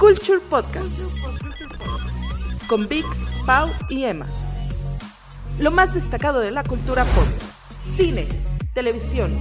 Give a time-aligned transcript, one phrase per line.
[0.00, 0.98] Culture Podcast
[2.66, 3.04] con Vic,
[3.44, 4.26] Pau y Emma.
[5.58, 7.26] Lo más destacado de la cultura pop,
[7.98, 8.26] cine,
[8.72, 9.38] televisión,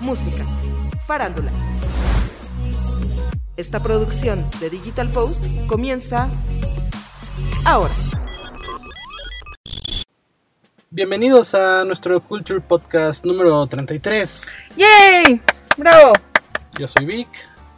[0.00, 0.46] música,
[1.06, 1.50] farándula.
[3.58, 6.26] Esta producción de Digital Post comienza
[7.66, 7.92] ahora.
[10.88, 14.54] Bienvenidos a nuestro Culture Podcast número 33.
[14.74, 15.42] ¡Yay!
[15.76, 16.14] ¡Bravo!
[16.78, 17.28] Yo soy Vic.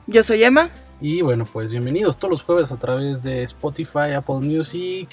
[0.07, 0.71] Yo soy Emma.
[1.05, 5.11] Y bueno, pues bienvenidos todos los jueves a través de Spotify, Apple Music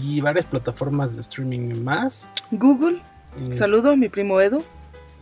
[0.00, 2.30] y varias plataformas de streaming más.
[2.52, 3.02] Google.
[3.36, 4.62] Eh, Saludo a mi primo Edu.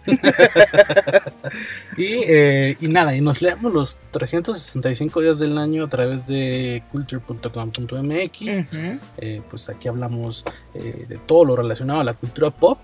[1.97, 6.83] y, eh, y nada, y nos leemos los 365 días del año a través de
[6.93, 8.43] culture.com.mx.
[8.59, 12.79] Ujú, Eh, pues aquí hablamos de todo lo relacionado a la cultura pop.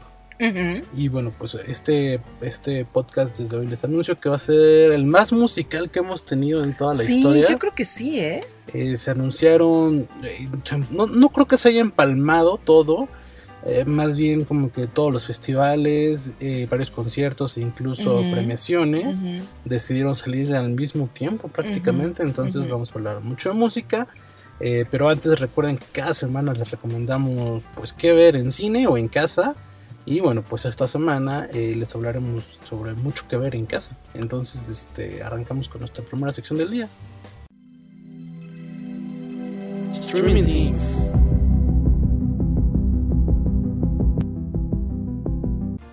[0.96, 5.04] Y bueno, pues este, este podcast desde hoy les anuncio que va a ser el
[5.04, 7.46] más musical que hemos tenido en toda la sí, historia.
[7.48, 8.42] yo creo que sí, ¿eh?
[8.72, 10.48] Eh, se anunciaron, eh,
[10.90, 13.08] no, no creo que se haya empalmado todo,
[13.66, 19.22] eh, más bien como que todos los festivales, eh, varios conciertos e incluso premiaciones
[19.66, 24.08] decidieron salir al mismo tiempo prácticamente, entonces vamos a hablar mucho de música.
[24.60, 28.96] eh, pero antes recuerden que cada semana les recomendamos pues qué ver en cine o
[28.98, 29.56] en casa.
[30.06, 33.96] Y bueno, pues esta semana eh, les hablaremos sobre mucho que ver en casa.
[34.14, 36.88] Entonces, este, arrancamos con nuestra primera sección del día.
[39.92, 41.10] Streaming Teams.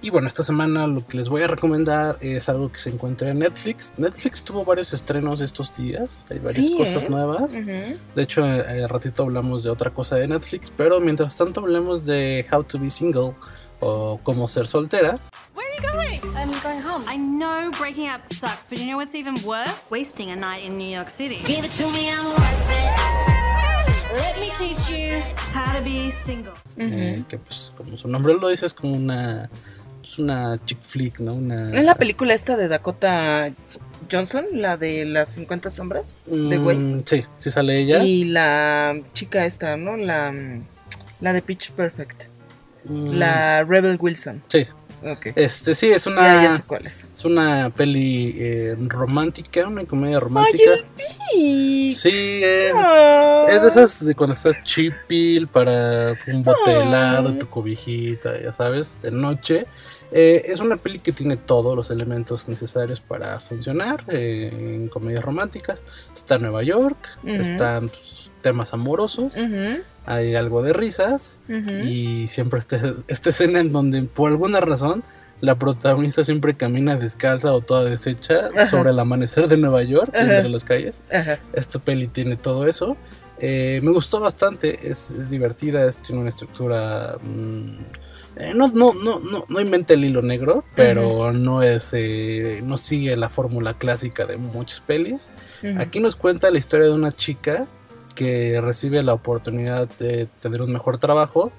[0.02, 3.30] Y bueno, esta semana lo que les voy a recomendar es algo que se encuentra
[3.30, 3.92] en Netflix.
[3.97, 7.09] Netflix tuvo varios estrenos estos días, hay varias Sí, cosas ¿eh?
[7.09, 7.53] nuevas.
[7.53, 12.45] De hecho, al ratito hablamos de otra cosa de Netflix, pero mientras tanto hablemos de
[12.49, 13.33] How to Be Single
[13.80, 15.20] o Cómo ser soltera.
[16.36, 17.03] I'm going home.
[17.08, 19.89] I know breaking up sucks, but you know what's even worse?
[19.92, 21.39] Wasting a night in New York City.
[21.45, 24.17] Give it to me, I'm worth it.
[24.17, 25.20] Let me teach you
[25.53, 26.53] how to be single.
[26.78, 29.49] eh, que pues como su nombre lo dice es como una
[30.04, 31.33] es una chick flick, ¿no?
[31.36, 33.52] Una ¿Es la película esta de Dakota
[34.11, 36.17] Johnson, la de las 50 sombras?
[36.26, 36.77] de güey?
[36.77, 38.04] Mm, Sí, sí sale ella.
[38.04, 39.98] Y la chica esta, ¿no?
[39.98, 40.33] La,
[41.20, 42.26] la de Pitch Perfect.
[42.87, 44.42] Mm, La Rebel Wilson.
[44.48, 44.65] Sí,
[45.36, 47.08] este sí es una Ya, ya sé cuál es.
[47.14, 50.71] es una peli eh, romántica, una comedia romántica.
[51.36, 51.93] Y...
[51.95, 53.45] Sí, eh, Ah.
[53.49, 57.37] Es de esas de cuando estás chipil para un bote helado, Ay.
[57.37, 59.65] tu cobijita, ya sabes, de noche.
[60.11, 65.23] Eh, es una peli que tiene todos los elementos necesarios para funcionar eh, en comedias
[65.23, 65.83] románticas.
[66.13, 67.33] Está Nueva York, Ujú.
[67.33, 71.71] están pues, temas amorosos, Ujú, hay algo de risas ujú.
[71.85, 72.79] y siempre está
[73.09, 75.03] esta escena en donde por alguna razón
[75.41, 78.67] la protagonista siempre camina descalza o toda deshecha Ajá.
[78.67, 80.37] sobre el amanecer de Nueva York, Ajá.
[80.37, 81.03] entre las calles.
[81.11, 81.37] Ajá.
[81.53, 82.95] Esta peli tiene todo eso.
[83.39, 87.17] Eh, me gustó bastante, es, es divertida, es- tiene una estructura...
[87.21, 87.77] mm,
[88.39, 92.77] eh, no, no, no, no, no inventa el hilo negro, pero no es eh, no
[92.77, 95.30] sigue la fórmula clásica de muchas pelis.
[95.77, 97.67] Aquí nos cuenta la historia de una chica
[98.17, 101.52] que recibe la oportunidad de tener un mejor trabajo,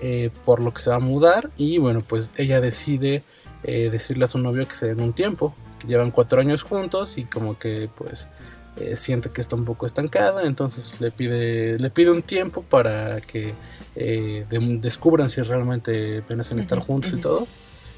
[0.00, 3.22] eh, por lo que se va a mudar y bueno, pues ella decide
[3.62, 7.18] eh, decirle a su novio que se den un tiempo, que llevan cuatro años juntos
[7.18, 8.30] y como que pues
[8.80, 13.20] eh, siente que está un poco estancada, entonces le pide, le pide un tiempo para
[13.20, 13.54] que
[13.96, 17.46] eh, de- descubran si realmente merecen estar juntos y todo.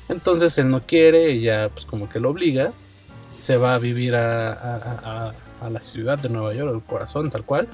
[0.09, 2.72] Entonces él no quiere, ella pues como que lo obliga,
[3.37, 6.82] se va a vivir a, a- a- a- a la ciudad de Nueva York, al
[6.84, 7.69] corazón tal cual,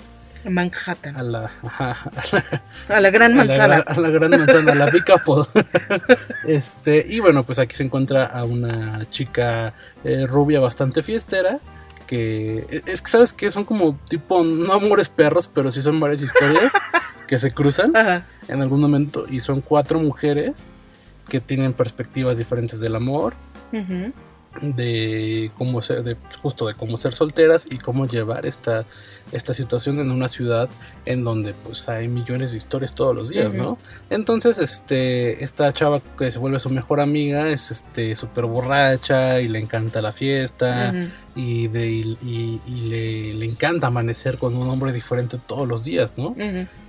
[0.45, 1.33] a Manhattan.
[1.33, 2.63] la, ajá, a la-
[2.97, 3.77] A la gran a la, manzana.
[3.87, 5.45] a la gran manzana, a la Big Apple.
[6.47, 9.73] este, y bueno, pues aquí se encuentra a una chica
[10.05, 11.59] eh, rubia bastante fiestera.
[12.09, 16.23] Que es que sabes que son como tipo, no amores perros, pero sí son varias
[16.23, 16.73] historias
[17.29, 18.27] que se cruzan Ajá.
[18.49, 19.27] en algún momento.
[19.29, 20.67] Y son cuatro mujeres
[21.29, 23.35] que tienen perspectivas diferentes del amor,
[24.63, 28.87] de cómo ser, de, justo de cómo ser solteras y cómo llevar esta,
[29.31, 30.69] esta situación en una ciudad
[31.05, 33.55] en donde pues hay millones de historias todos los días.
[33.55, 33.79] ¿no?
[34.11, 39.49] Entonces, este, esta chava que se vuelve su mejor amiga es este súper borracha y
[39.49, 40.93] le encanta la fiesta.
[41.41, 46.35] Y, de, y, le, le encanta amanecer con un hombre diferente todos los días, ¿no?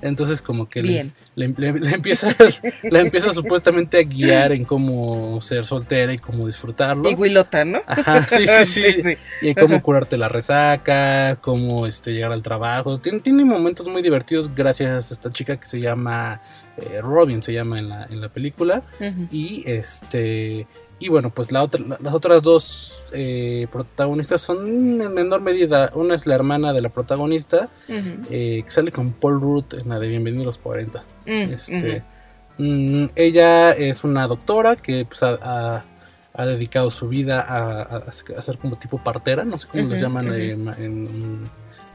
[0.01, 2.35] Entonces como que le, le, le- empieza,
[2.83, 7.11] le empieza supuestamente a guiar en cómo ser soltera y cómo disfrutarlo.
[7.11, 7.81] Y Wilota, ¿no?
[7.85, 9.01] Ajá, sí, sí, sí.
[9.03, 9.17] sí.
[9.43, 12.97] Y cómo curarte la resaca, cómo este, llegar al trabajo.
[12.97, 16.41] Tiene, tiene momentos muy divertidos gracias a esta chica que se llama
[16.77, 18.81] eh, Robin, se llama en la, en la película.
[19.31, 20.65] Y este
[20.99, 24.67] y bueno, pues la otra, la- las otras dos eh, protagonistas son
[25.01, 25.91] en menor medida.
[25.95, 27.69] Una es la hermana de la protagonista,
[28.29, 31.03] eh, que sale con Paul Rudd en la de Bienvenido a los 40.
[31.25, 32.03] Mm, Este,
[32.57, 35.85] mm, ella es una doctora que pues, ha, ha-
[36.33, 39.99] ha dedicado su vida a, a- a ser como tipo partera, no sé cómo les
[39.99, 40.67] Ujú, llaman eh, en,
[41.07, 41.49] un-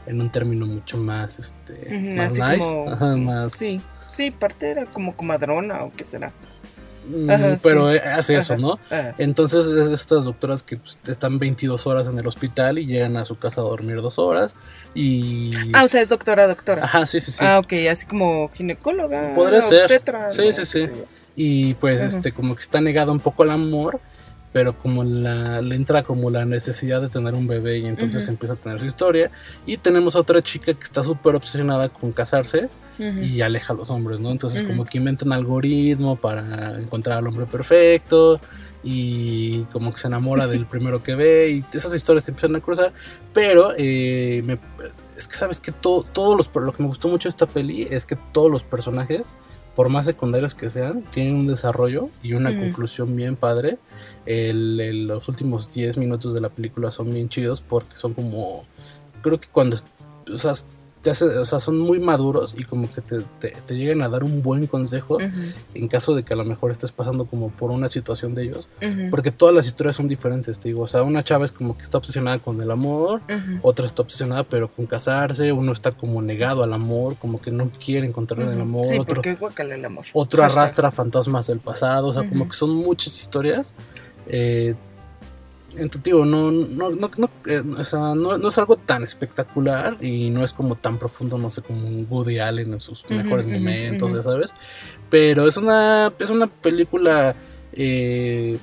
[0.07, 5.17] en un término mucho más, este, más nice, como- ajá, más, Sí, sí, partera, como
[5.17, 6.33] comadrona o qué será.
[7.07, 7.97] Mm, Ajá, pero sí.
[7.97, 8.79] eh, hace eso, ¿no?
[8.91, 9.15] ajá.
[9.19, 13.25] Entonces es estas doctoras que pues, están 22 horas en el hospital y llegan a
[13.25, 14.53] su casa a dormir dos horas
[14.95, 15.51] y...
[15.73, 16.85] Ah, o sea, es doctora, doctora.
[16.85, 17.39] Ajá, sí, sí, sí.
[17.45, 19.35] Ah, ok, así como ginecóloga.
[19.35, 19.83] Podría ser.
[19.83, 20.53] obstetra, Sí, ¿no?
[20.53, 20.89] sí, sí.
[21.37, 22.09] Y pues Ajá.
[22.09, 24.01] este como que está negado un poco al amor,
[24.55, 28.33] pero como la, le entra como la necesidad de tener un bebé y entonces Ujú.
[28.35, 29.29] empieza a tener su historia.
[29.67, 32.69] Y tenemos a otra chica que está súper obsesionada con casarse
[33.01, 33.19] Ujú.
[33.19, 34.31] y aleja a los hombres, ¿no?
[34.31, 34.69] Entonces Ujú.
[34.71, 38.41] como que inventa un algoritmo para encontrar al hombre perfecto
[38.85, 42.61] y como que se enamora del primero que ve y esas historias se empiezan a
[42.61, 42.93] cruzar.
[43.33, 44.61] Pero eh, me-
[45.19, 47.89] es que sabes que todo, todos los, lo que me gustó mucho de esta peli
[47.91, 49.35] es que todos los personajes
[49.75, 53.79] por más secundarios que sean, tienen un desarrollo y una conclusión bien padre.
[54.27, 58.65] El- el- los últimos 10 minutos de la película son bien chidos porque son como.
[59.23, 59.77] Creo que cuando.
[60.33, 60.53] O sea,
[61.05, 64.09] te hace- o sea, son muy maduros y como que te, te- te llegan a
[64.09, 65.27] dar un buen consejo Ujú,
[65.75, 68.69] en caso de que a lo mejor estés pasando como por una situación de ellos.
[69.11, 70.83] Porque todas las historias son diferentes, te digo.
[70.83, 73.59] O sea, una chava es como que está obsesionada con el amor, ujú.
[73.63, 77.71] otra está obsesionada pero con casarse, uno está como negado al amor, como que no
[77.85, 80.05] quiere encontrar el amor, Sí, otro, el amor.
[80.15, 83.75] otro arrastra fantasmas del pasado, o sea, como que son muchas historias.
[84.27, 84.75] Eh,
[86.03, 90.31] digo, no, no, no, no, eh, o sea, no, no es algo tan espectacular y
[90.31, 94.13] no es como tan profundo, no sé, como un Woody Allen en sus mejores momentos,
[94.13, 94.55] ya sabes.
[95.11, 97.35] Pero es una, es una película
[97.73, 98.59] eh,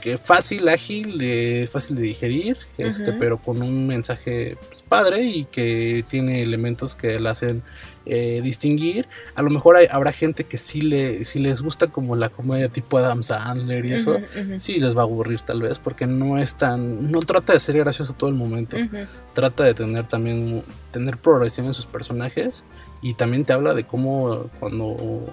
[0.00, 5.44] que fácil, ágil, eh, fácil de digerir, este, pero con un mensaje pues, padre y
[5.44, 7.62] que tiene elementos que la hacen
[8.06, 9.08] eh, distinguir.
[9.34, 12.68] A lo mejor hay- habrá gente que sí, le, sí les gusta como la comedia
[12.68, 14.16] tipo Adam Sandler y eso.
[14.56, 17.76] Sí, les va a aburrir tal vez porque no es tan, no trata de ser
[17.78, 18.96] gracioso todo el momento, ujú.
[19.34, 20.62] trata de tener también,
[20.92, 22.64] tener progresión en sus personajes
[23.02, 25.26] y también te habla de cómo cuando,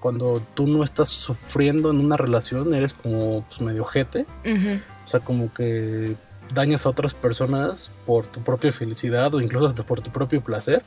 [0.00, 4.26] cuando tú no estás sufriendo en una relación eres como pues, medio jete,
[5.04, 6.16] o sea, como que
[6.54, 10.82] dañas a otras personas por tu propia felicidad o incluso hasta por tu propio placer.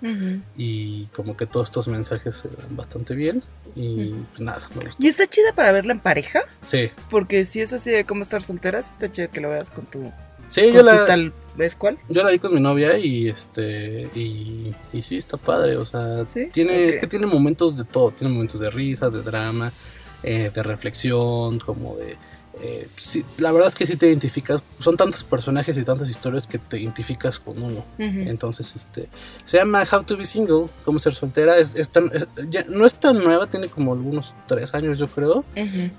[0.58, 3.44] Y como que todos estos mensajes se dan bastante bien.
[3.76, 4.90] Y pues nada, me.
[5.00, 8.42] Y está chida para verla en pareja, Sí, porque si es así de cómo estar
[8.44, 10.12] soltera, sí está chida que lo veas con tu,
[10.50, 11.98] sí, con yo tu la, tal vez cuál.
[12.10, 16.26] yo la vi con mi novia y este y, y sí está padre, o sea,
[16.26, 16.50] ¿Sí?
[16.52, 19.74] tiene es que tiene momentos de todo, tiene momentos de risa, de drama,
[20.22, 22.16] eh, de reflexión, como de
[22.62, 26.46] eh, sí, la verdad es que sí te identificas, son tantos personajes y tantas historias
[26.48, 27.84] que te identificas con uno.
[27.98, 29.10] Entonces, este
[29.44, 31.58] se llama How to Be Single, cómo ser soltera.
[31.58, 35.08] Es, es tan- eh, ya no es tan nueva, tiene como algunos tres años, yo
[35.08, 35.44] creo,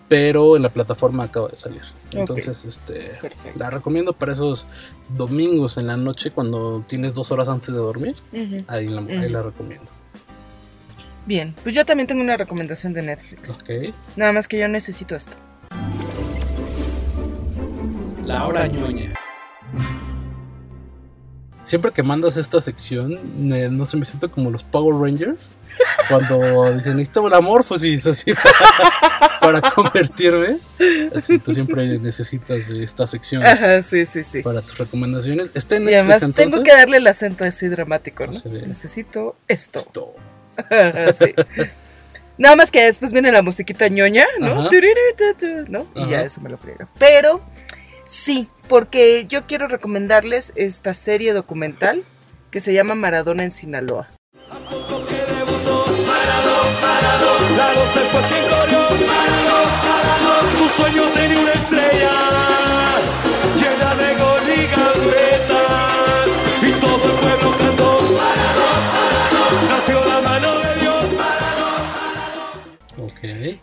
[0.08, 1.82] pero en la plataforma acaba de salir.
[2.12, 3.58] Entonces, este Perfecto.
[3.58, 4.66] la recomiendo para esos
[5.16, 8.14] domingos en la noche cuando tienes dos horas antes de dormir.
[8.68, 9.28] Ahí la, ahí Ujú.
[9.28, 9.90] la recomiendo.
[11.26, 13.58] Bien, pues yo también tengo una recomendación de Netflix.
[13.60, 13.94] Ok.
[14.14, 15.36] Nada más que yo necesito esto.
[18.24, 19.12] La hora ñoña.
[21.62, 23.12] Siempre que mandas esta sección,
[23.52, 25.56] eh, no sé, me siento como los Power Rangers.
[26.10, 30.58] Cuando dicen, necesito la morfosis, así para, para convertirme.
[31.16, 34.42] Así tú siempre necesitas esta sección Ajá, sí, sí, sí.
[34.42, 35.52] para tus recomendaciones.
[35.54, 36.50] Está en Y Netflix además entonces.
[36.52, 38.38] tengo que darle el acento así dramático, ¿no?
[38.40, 39.78] De- Necesito esto.
[39.78, 40.14] Esto.
[40.58, 41.34] Ajá, sí.
[42.36, 44.60] Nada más que después viene la musiquita ñoña, ¿no?
[44.66, 44.68] Ajá.
[44.70, 45.86] Tururututú, ¿no?
[45.94, 46.88] Y ya eso me lo friega.
[46.98, 47.40] Pero
[48.06, 52.04] sí, porque yo quiero recomendarles esta serie documental
[52.50, 54.08] que se llama Maradona en Sinaloa.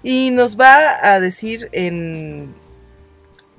[0.04, 2.54] Y nos va a decir en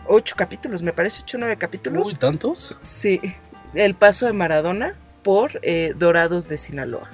[0.07, 2.09] ocho capítulos, me parece, ocho o nueve capítulos.
[2.09, 2.77] Uy, ¿tantos?
[2.83, 3.21] Sí,
[3.75, 7.09] el paso de Maradona por eh, Dorados de Sinaloa.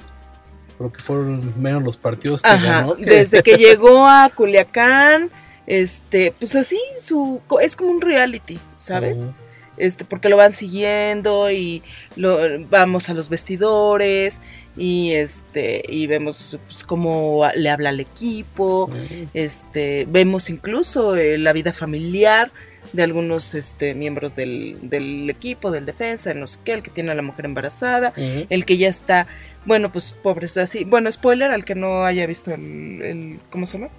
[0.76, 2.97] Creo que fueron menos los partidos que Ajá, ganó.
[2.97, 5.30] que- desde que llegó a Culiacán,
[5.66, 9.28] este, pues así, su, es como un reality, ¿sabes?
[9.76, 11.83] Este, porque lo van siguiendo y
[12.16, 14.40] lo, vamos a los vestidores
[14.76, 18.90] y este y vemos pues, cómo le habla al equipo,
[19.35, 22.50] este, vemos incluso eh, la vida familiar
[22.92, 27.11] de algunos este, miembros del, del equipo, del defensa, no sé qué, el que tiene
[27.12, 29.26] a la mujer embarazada, el que ya está,
[29.66, 33.78] bueno, pues pobres así, bueno, spoiler al que no haya visto el, el ¿cómo se
[33.78, 33.90] llama?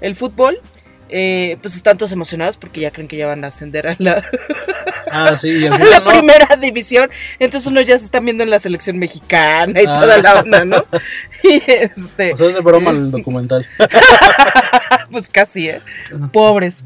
[0.00, 0.60] El fútbol,
[1.08, 4.24] eh, pues están todos emocionados porque ya creen que ya van a ascender a la,
[5.14, 6.04] Ah, sí, a la no.
[6.10, 10.00] primera división, entonces unos ya se están viendo en la selección mexicana y Ah.
[10.00, 10.84] toda la onda, ¿no?
[11.44, 13.66] Y este, O sea, es de broma el documental.
[15.10, 15.80] pues casi, ¿eh?
[16.32, 16.84] Pobres.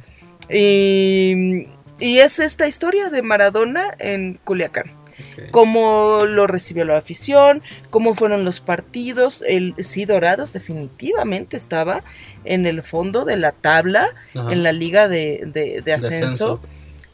[0.50, 4.86] Y, y es esta historia de Maradona en Culiacán.
[4.88, 5.50] Ok.
[5.50, 9.42] Cómo lo recibió la afición, cómo fueron los partidos.
[9.46, 12.02] El sí, Dorados definitivamente estaba
[12.44, 14.52] en el fondo de la tabla, Ajá.
[14.52, 16.60] en la liga de, de- de ascenso.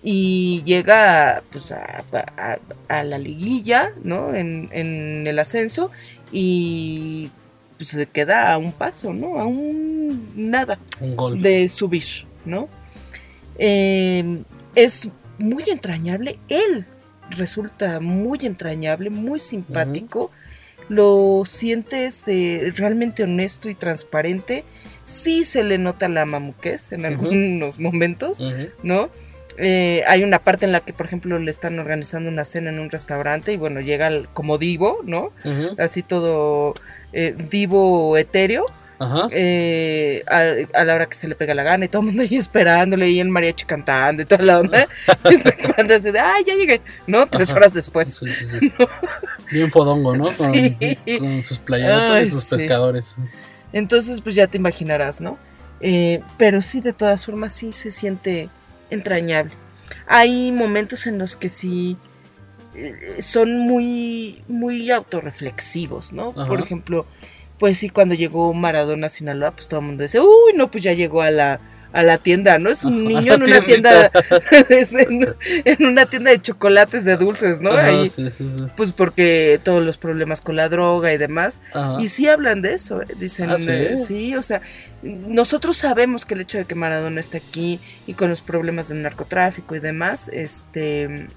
[0.05, 2.03] Y llega pues, a,
[2.37, 2.59] a-
[2.89, 4.35] a la liguilla, ¿no?
[4.35, 5.93] En, en el ascenso.
[6.33, 7.31] Y
[7.77, 9.39] pues se queda a un paso, ¿no?
[9.39, 11.41] A un nada Un gol.
[11.41, 12.69] de subir, ¿no?
[13.59, 14.42] Eh,
[14.75, 16.87] es muy entrañable, él
[17.30, 20.30] resulta muy entrañable, muy simpático,
[20.88, 24.64] lo sientes eh, realmente honesto y transparente,
[25.04, 28.40] sí se le nota la mamuquez en algunos momentos.
[28.82, 29.09] ¿no?
[29.59, 32.78] Eh, hay una parte en la que, por ejemplo, le están organizando una cena en
[32.78, 35.30] un restaurante y bueno, llega el- como divo, ¿no?
[35.78, 36.75] Así todo
[37.12, 38.64] eh, divo etéreo
[39.02, 39.28] Ajá.
[39.32, 42.23] eh, a, a la hora que se le pega la gana y todo el mundo
[42.23, 44.87] ahí esperándole y el mariachi cantando y toda la onda.
[45.30, 47.26] Y se cuenta así de, ay, ya llegué, ¿no?
[47.26, 47.59] Tres Ajá.
[47.59, 48.14] horas después.
[48.14, 48.73] Sí, sí, sí.
[49.50, 50.25] Bien fodongo, ¿no?
[50.25, 53.16] Con, sus playetas Ay, y sus pescadores.
[53.73, 55.38] Entonces, pues ya te imaginarás, ¿no?
[55.80, 58.49] Eh, pero sí, de todas formas, sí se siente
[58.90, 59.52] entrañable.
[60.06, 61.97] Hay momentos en los que sí
[62.75, 66.30] eh, son muy, muy autorreflexivos, ¿no?
[66.37, 66.47] Ajá.
[66.47, 67.06] Por ejemplo,
[67.62, 70.83] pues sí, cuando llegó Maradona a Sinaloa, pues todo el mundo dice, uy, no, pues
[70.83, 71.61] ya llegó a la,
[71.92, 72.69] a la tienda, ¿no?
[72.71, 74.11] Es un niño en una tienda,
[74.69, 77.71] en, en una tienda de chocolates de dulces, ¿no?
[77.71, 78.64] Ajá, Ahí, sí, sí, sí.
[78.76, 81.61] pues porque todos los problemas con la droga y demás.
[81.73, 81.99] Ajá.
[82.00, 83.71] Y sí hablan de eso, eh, dicen, ¿Ah, sí?
[83.71, 84.61] eh, sí, o sea,
[85.04, 87.78] nosotros sabemos que el hecho de que Maradona esté aquí
[88.09, 91.28] y con los problemas del narcotráfico y demás, este,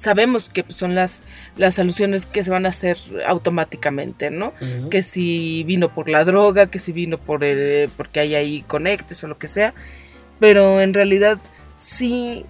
[0.00, 1.24] sabemos que son las,
[1.58, 4.54] las alusiones que se van a hacer automáticamente, ¿no?
[4.88, 9.22] Que si vino por la droga, que si vino por el, porque hay ahí conectes
[9.24, 9.74] o lo que sea,
[10.38, 11.38] pero en realidad
[11.76, 12.46] sí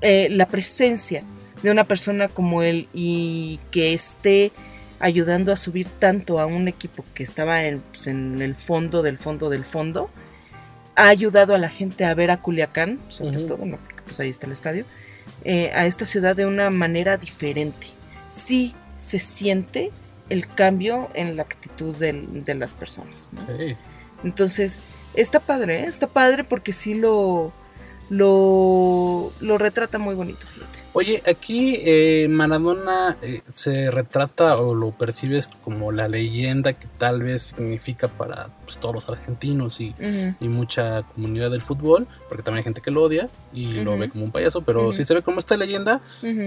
[0.00, 1.24] eh, la presencia
[1.62, 4.50] de una persona como él y que esté
[4.98, 9.18] ayudando a subir tanto a un equipo que estaba en, pues, en el fondo del
[9.18, 10.08] fondo del fondo,
[10.94, 13.76] ha ayudado a la gente a ver a Culiacán, sobre todo, ¿no?
[13.76, 14.86] porque pues ahí está el estadio,
[15.44, 17.88] eh, a esta ciudad de una manera diferente.
[18.30, 19.90] Sí se siente
[20.28, 23.30] el cambio en la actitud del- de las personas.
[23.32, 23.46] ¿no?
[23.56, 23.76] Sí.
[24.24, 24.80] Entonces,
[25.14, 25.86] está padre, ¿eh?
[25.86, 27.52] está padre porque sí lo,
[28.08, 30.78] lo, lo retrata muy bonito, fíjate.
[30.98, 37.22] Oye, aquí eh, Maradona eh, se retrata o lo percibes como la leyenda que tal
[37.22, 39.94] vez significa para pues, todos los argentinos y,
[40.40, 44.08] y mucha comunidad del fútbol, porque también hay gente que lo odia y lo ve
[44.08, 46.00] como un payaso, pero si se ve como esta leyenda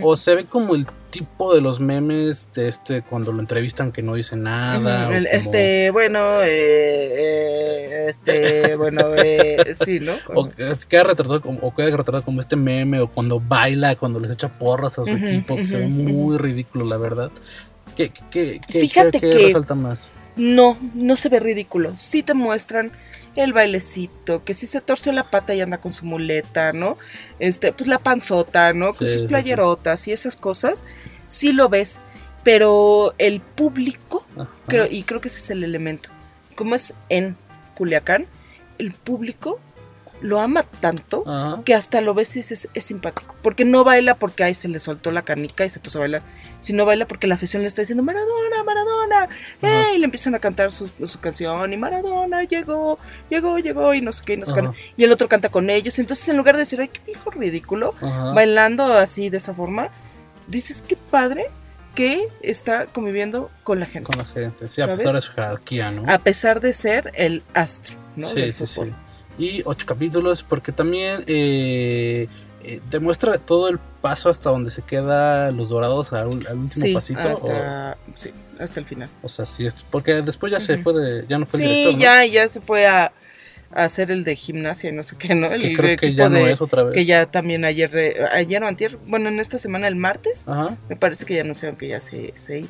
[0.03, 4.01] o se ve como el tipo de los memes de este cuando lo entrevistan que
[4.01, 5.15] no dice nada.
[5.15, 10.13] El- como- Este, bueno, eh, eh, este, bueno, eh, sí, ¿no?
[10.33, 14.19] O que queda retratado como, o queda retratado como este meme, o cuando baila, cuando
[14.19, 17.31] les echa porras a su equipo, que se ve muy ridículo, la verdad.
[17.95, 20.11] ¿Qué, qué, qué, Fíjate qué que- resalta más?
[20.35, 21.93] No, no se ve ridículo.
[21.97, 22.93] Sí te muestran
[23.35, 26.97] el bailecito, que si se torció la pata y anda con su muleta, ¿no?
[27.39, 28.87] Este, pues la panzota, ¿no?
[28.93, 30.85] Con Sí, sus sí, playerotas y esas cosas.
[31.27, 31.99] Sí lo ves,
[32.43, 34.49] pero el público, Ajá.
[34.67, 36.09] creo, y creo que ese es el elemento.
[36.55, 37.35] Como es en
[37.75, 38.25] Culiacán,
[38.77, 39.59] el público
[40.21, 41.61] lo ama tanto Ajá.
[41.63, 43.35] que hasta lo ves y es simpático.
[43.41, 46.21] Porque no baila porque ahí se le soltó la canica y se puso a bailar,
[46.59, 49.29] sino baila porque la afición le está diciendo, Maradona, Maradona,
[49.93, 52.97] y le empiezan a cantar su, su canción, y Maradona llegó,
[53.29, 54.73] llegó, llegó, y no sé qué, y no sé cuándo.
[54.97, 55.97] Y el otro canta con ellos.
[55.99, 58.33] Entonces, en lugar de decir, ay, qué viejo ridículo, Ajá.
[58.33, 59.89] bailando así de esa forma,
[60.47, 61.49] dices, qué padre
[61.95, 64.11] que está conviviendo con la gente.
[64.11, 66.11] Con la gente, sí, a pesar de su jerarquía, ¿no?
[66.11, 68.27] A pesar de ser el astro, ¿no?
[68.27, 68.81] sí, del sí, sí.
[69.39, 72.27] Y ocho capítulos, porque también eh,
[72.63, 76.93] eh, demuestra todo el paso hasta donde se queda los dorados al, al último Sí,
[76.93, 77.19] pasito.
[77.21, 79.09] hasta, sí, hasta el final.
[79.23, 81.93] O, sea, sí, porque después ya se fue de, ya no fue el Sí, director,
[81.93, 81.99] ¿no?
[82.01, 83.13] ya, ya se fue a,
[83.71, 85.47] a hacer el de gimnasia y no sé qué, ¿no?
[85.47, 86.93] El Que creo que ya no es otra vez.
[86.95, 90.77] que ya también ayer, eh, ayer o antier, bueno, en esta semana, el martes, Ajá.
[90.89, 92.65] me parece que ya anunciaron que ya se, se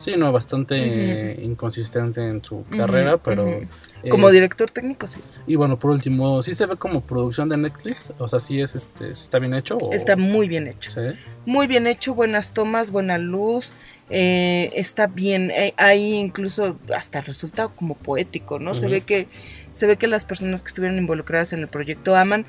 [0.00, 3.44] Sí, no, bastante inconsistente en su carrera, pero...
[3.48, 3.66] ujú.
[4.02, 5.20] eh, Como director técnico, sí.
[5.46, 8.74] Y bueno, por último, sí se ve como producción de Netflix, o sea, sí es,
[8.74, 9.76] este, está bien hecho.
[9.76, 10.90] o- Está muy bien hecho.
[10.90, 11.00] Sí.
[11.44, 13.74] Muy bien hecho, buenas tomas, buena luz.
[14.08, 18.74] eh, está bien, eh, ahí incluso hasta resulta como poético, ¿no?
[18.74, 19.28] Se ve que
[19.70, 22.44] se ve que las personas que estuvieron involucradas en el proyecto aman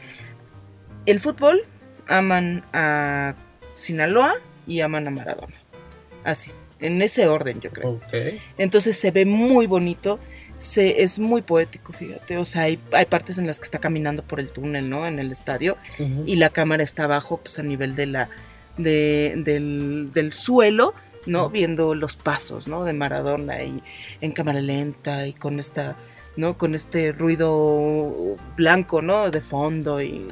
[1.05, 1.61] el fútbol,
[2.07, 3.35] aman a
[3.75, 4.33] Sinaloa
[4.65, 5.53] y aman a Maradona.
[6.23, 7.99] Así, en ese orden, yo creo.
[8.57, 10.19] Entonces se ve muy bonito,
[10.57, 12.37] se, es muy poético, fíjate.
[12.37, 15.07] O sea, hay, hay partes en las que está caminando por el túnel, ¿no?
[15.07, 15.77] En el estadio
[16.25, 18.29] y la cámara está abajo, pues a nivel de la,
[18.77, 20.93] de, del, del suelo,
[21.25, 21.49] ¿no?
[21.49, 22.83] Viendo los pasos, ¿no?
[22.83, 23.83] De Maradona y
[24.21, 25.95] en cámara lenta y con esta,
[26.35, 26.57] ¿no?
[26.57, 29.29] Con este ruido blanco, ¿no?
[29.29, 30.27] De fondo y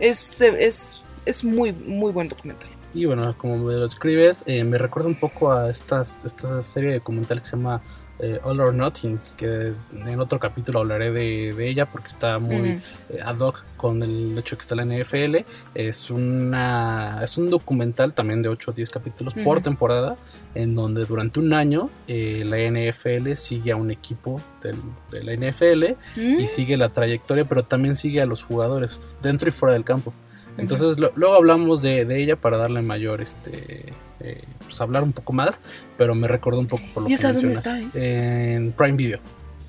[0.00, 2.68] es, es, es muy, muy buen documental.
[2.96, 6.94] Y bueno, como me lo escribes, eh, me recuerda un poco a estas, esta serie
[6.94, 7.82] documental que se llama
[8.18, 12.80] eh, All or Nothing, que en otro capítulo hablaré de, de ella porque está muy
[13.10, 15.44] eh, ad hoc con el hecho que está la NFL.
[15.74, 20.16] Es, una, es un documental también de 8 o 10 capítulos por temporada,
[20.54, 25.32] en donde durante un año eh, la NFL sigue a un equipo del- de la
[25.34, 26.40] NFL Mm.
[26.40, 30.14] y sigue la trayectoria, pero también sigue a los jugadores dentro y fuera del campo.
[30.58, 35.12] Entonces lo- luego hablamos de, de ella para darle mayor, este, eh, pues hablar un
[35.12, 35.60] poco más,
[35.98, 39.18] pero me recordó un poco por lo ¿Y que esa dónde está, En Prime Video.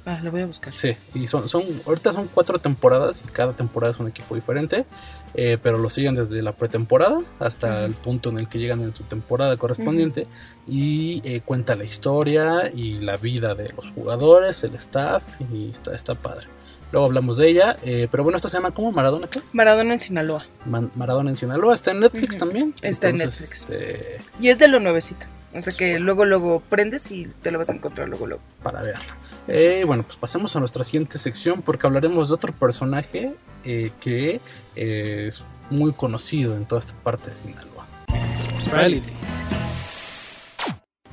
[0.06, 0.72] Ah, la voy a buscar.
[0.72, 4.86] Sí, y son, son, ahorita son cuatro temporadas y cada temporada es un equipo diferente,
[5.34, 8.96] eh, pero lo siguen desde la pretemporada hasta el punto en el que llegan en
[8.96, 10.26] su temporada correspondiente
[10.66, 15.94] y eh, cuenta la historia y la vida de los jugadores, el staff y está,
[15.94, 16.48] está padre.
[16.92, 19.42] Luego hablamos de ella, eh, pero bueno, esta se llama como Maradona, ¿qué?
[19.52, 20.46] Maradona en Sinaloa.
[20.66, 22.74] Man- Maradona en Sinaloa, está en Netflix también.
[22.82, 25.26] Está en Entonces, este, Y es de lo nuevecito.
[25.54, 28.44] O sea que luego, luego prendes y te lo vas a encontrar luego, luego.
[28.64, 29.18] para verla.
[29.48, 34.40] Eh, bueno, pues pasemos a nuestra siguiente sección porque hablaremos de otro personaje eh, que
[34.76, 37.88] eh, es muy conocido en toda esta parte de Sinaloa.
[38.72, 39.12] Reality.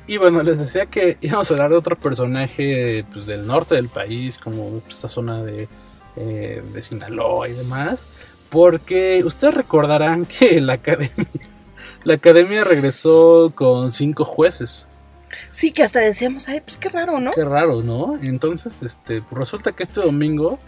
[0.07, 3.89] Y bueno, les decía que íbamos a hablar de otro personaje pues, del norte del
[3.89, 5.67] país, como esta zona de,
[6.15, 8.07] eh, de Sinaloa y demás,
[8.49, 11.27] porque ustedes recordarán que la academia,
[12.03, 14.87] la academia regresó con cinco jueces.
[15.49, 17.31] Sí, que hasta decíamos, ay, pues qué raro, ¿no?
[17.31, 18.17] Qué raro, ¿no?
[18.21, 20.59] Entonces, este, pues resulta que este domingo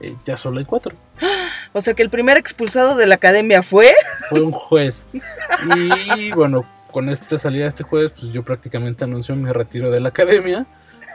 [0.00, 0.94] eh, ya solo hay cuatro.
[1.74, 3.94] O sea que el primer expulsado de la academia fue.
[4.28, 5.08] Fue un juez.
[6.16, 10.10] Y bueno, con esta salida este jueves, pues yo prácticamente anuncio mi retiro de la
[10.10, 10.66] academia.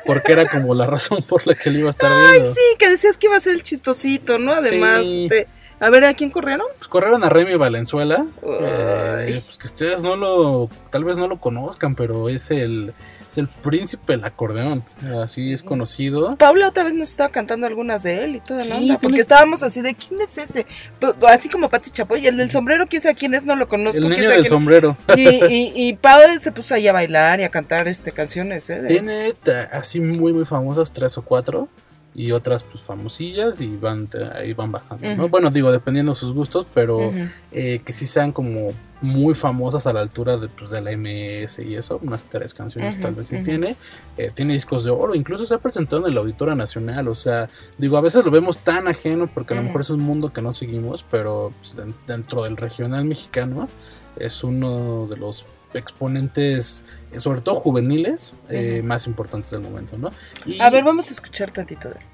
[0.06, 2.54] Porque era como la razón por la que lo iba a estar Ay, viendo.
[2.54, 4.54] sí, que decías que iba a ser el chistosito, ¿no?
[4.54, 5.24] Además, Sí.
[5.30, 5.48] este.
[5.80, 6.66] A ver, ¿a quién corrieron?
[6.78, 8.26] Pues corrieron a Remy Valenzuela.
[8.44, 12.94] eh, pues que ustedes no lo, tal vez no lo conozcan, pero es el,
[13.30, 14.84] es el príncipe del acordeón.
[15.24, 16.36] Así es conocido.
[16.38, 19.00] Paula otra vez nos estaba cantando algunas de él y toda Sí, la onda.
[19.00, 20.66] Porque estábamos así de quién es ese.
[21.00, 24.02] P- Así como Pati Chapoy, el del sombrero, quién sabe quién es, no lo conozco.
[24.02, 24.98] El niño del quién- sombrero.
[25.16, 25.22] Y,
[25.76, 26.00] y, y
[26.40, 28.82] se puso ahí a bailar y a cantar este canciones, ¿eh?
[28.82, 29.34] de- Tiene
[29.72, 31.68] así muy muy famosas tres o cuatro
[32.18, 35.08] y otras pues famosillas y van ahí van bajando.
[35.30, 37.12] Bueno, digo, dependiendo de sus gustos, pero
[37.52, 41.60] eh, que sí sean como muy famosas a la altura de, pues, de la MS
[41.60, 43.76] y eso, unas tres canciones tal vez sí tiene,
[44.18, 47.48] Eh, tiene discos de oro, incluso se ha presentado en el Auditorio Nacional, o sea,
[47.78, 50.42] digo, a veces lo vemos tan ajeno porque a lo mejor es un mundo que
[50.42, 53.70] no seguimos, pero pues, den- dentro del regional mexicano
[54.18, 55.46] es uno de los
[55.78, 60.12] exponentes, eh, sobre todo juveniles, eh, más importantes del momento, ¿no?
[60.46, 62.06] Y- A ver, vamos a escuchar tantito de él.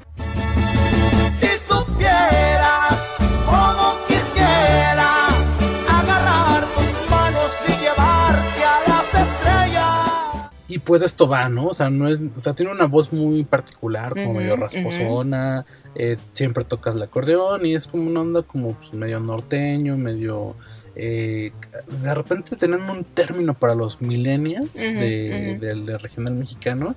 [1.40, 5.28] Si supieras cómo quisiera
[5.90, 10.52] agarrar tus manos y llevarte a las estrellas.
[10.68, 11.68] Y pues esto va, ¿no?
[11.68, 16.18] O sea, no es, o sea, tiene una voz muy particular, como medio rasposona, eh,
[16.34, 20.56] siempre tocas el acordeón y es como una onda como pues, medio norteño, medio...
[20.96, 21.52] eh,
[21.88, 26.96] de repente tenemos un término para los millennials de, del regional mexicano,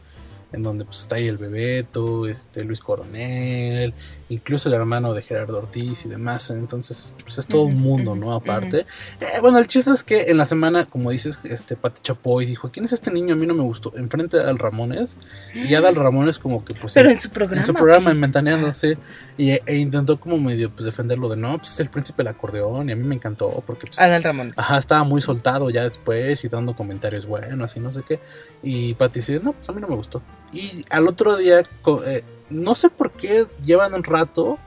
[0.52, 3.94] en donde pues está ahí el Bebeto, este, Luis Coronel,
[4.28, 8.34] incluso el hermano de Gerardo Ortiz y demás, entonces pues es todo un mundo, ¿no?
[8.34, 8.86] Aparte.
[9.20, 12.70] Eh, bueno, el chiste es que en la semana, como dices, este Pati Chapoy dijo,
[12.70, 13.34] ¿quién es este niño?
[13.34, 13.92] A mí no me gustó.
[13.96, 15.16] Enfrente de Adal Ramones.
[15.54, 16.94] Y Adal Ramones como que pues...
[16.94, 17.60] Pero en, su programa.
[17.60, 18.20] en su programa, ¿o en?
[18.20, 18.94] Ventaneando, sí.
[19.38, 22.88] Y, e intentó como medio pues defenderlo de, no, pues es el príncipe del acordeón
[22.88, 23.98] y a mí me encantó porque pues...
[24.00, 24.58] Adal Ramones.
[24.58, 28.18] Ajá, estaba muy soltado ya después y dando comentarios buenos y no sé qué.
[28.62, 30.20] Y Pati dice, no, pues a mí no me gustó.
[30.52, 31.60] Y al otro día,
[32.06, 34.58] eh, no sé por qué llevan un rato.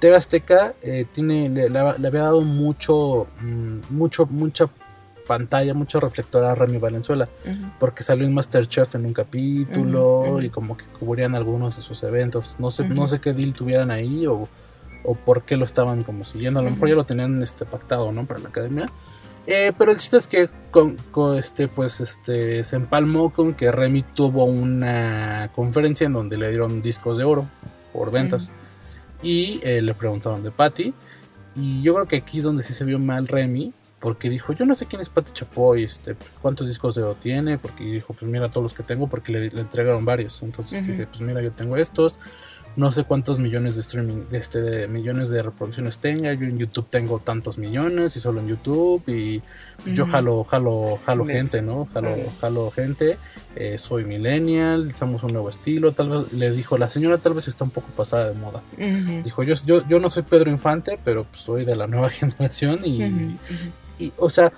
[0.00, 4.68] TV Azteca eh, tiene, le, le- había dado mucho, mm, mucho, mucha
[5.26, 7.28] pantalla, mucho reflector a Remy Valenzuela,
[7.78, 12.56] porque salió en Masterchef en un capítulo y como que cubrían algunos de sus eventos.
[12.58, 14.48] No sé, no sé qué deal tuvieran ahí o,
[15.04, 16.60] o por qué lo estaban como siguiendo.
[16.60, 18.24] A lo mejor ya lo tenían este pactado, ¿no?
[18.26, 18.90] Para la academia.
[19.50, 23.72] Eh, pero el chiste es que con, con este, pues, este, se empalmó con que
[23.72, 27.48] Remy tuvo una conferencia en donde le dieron discos de oro
[27.94, 28.52] por ventas.
[29.22, 30.92] Y eh, le preguntaron de Patty.
[31.56, 33.72] Y yo creo que aquí es donde sí se vio mal Remy.
[34.00, 37.14] Porque dijo, yo no sé quién es Patty Chapoy, este, pues, cuántos discos de oro
[37.14, 37.56] tiene.
[37.56, 40.42] Porque dijo, pues mira todos los que tengo, porque le, le entregaron varios.
[40.42, 42.20] Entonces dice, pues mira, yo tengo estos.
[42.76, 46.32] No sé cuántos millones de streaming, de este, de millones de reproducciones tenga.
[46.34, 49.02] Yo en YouTube tengo tantos millones y solo en YouTube.
[49.08, 49.42] Y
[49.82, 51.60] pues, yo jalo, jalo, jalo Sí, gente.
[51.62, 51.86] ¿no?
[51.92, 53.18] Jalo, jalo gente.
[53.56, 55.92] eh, soy millennial, somos un nuevo estilo.
[55.92, 58.62] Tal vez le dijo, la señora tal vez está un poco pasada de moda.
[59.24, 62.78] Dijo, yo, yo, yo no soy Pedro Infante, pero pues, soy de la nueva generación
[62.84, 63.36] y,
[63.98, 64.52] y, o sea,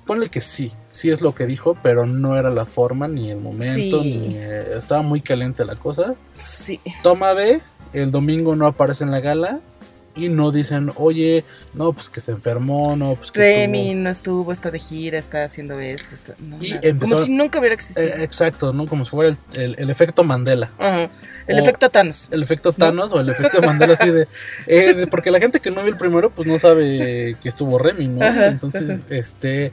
[0.00, 3.38] ponle que sí, sí es lo que dijo, pero no era la forma ni el
[3.38, 4.16] momento, Sí.
[4.28, 6.14] ni eh, estaba muy caliente la cosa.
[6.36, 6.80] Sí.
[7.02, 7.60] Toma B,
[7.92, 9.60] el domingo no aparece en la gala
[10.16, 14.10] y no dicen, oye, no, pues que se enfermó, no, pues que Remy tuvo- no
[14.10, 16.14] estuvo, está de gira, está haciendo esto.
[16.14, 16.34] Está...
[16.40, 18.06] no, Y empezó- Como si nunca hubiera existido.
[18.08, 18.86] Eh, exacto, ¿no?
[18.86, 20.70] Como si fuera el, el- el efecto Mandela.
[20.78, 21.10] Ajá.
[21.46, 22.28] El o- efecto Thanos.
[22.30, 24.26] El efecto Thanos o el efecto Mandela así de,
[24.66, 27.78] eh, de- Porque la gente que no vio el primero pues no sabe que estuvo
[27.78, 28.24] Remy, ¿no?
[28.24, 29.72] Ajá, Entonces, este...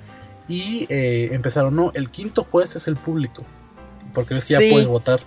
[0.49, 3.43] Y eh, empezaron, no, el quinto juez es el público.
[4.13, 4.67] Porque ves que Sí.
[4.67, 5.21] ya puedes votar.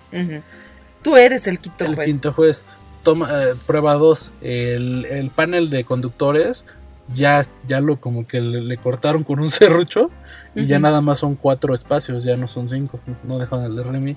[1.03, 2.07] Tú eres el quinto el juez.
[2.07, 2.65] quinto juez.
[3.07, 4.33] Toma, eh, prueba dos.
[4.42, 6.64] El, el panel de conductores
[7.14, 10.11] ya, ya lo como que le, le cortaron con un serrucho.
[10.57, 12.99] Y ya nada más son cuatro espacios, ya no son cinco.
[13.25, 14.16] No dejan el de Remy.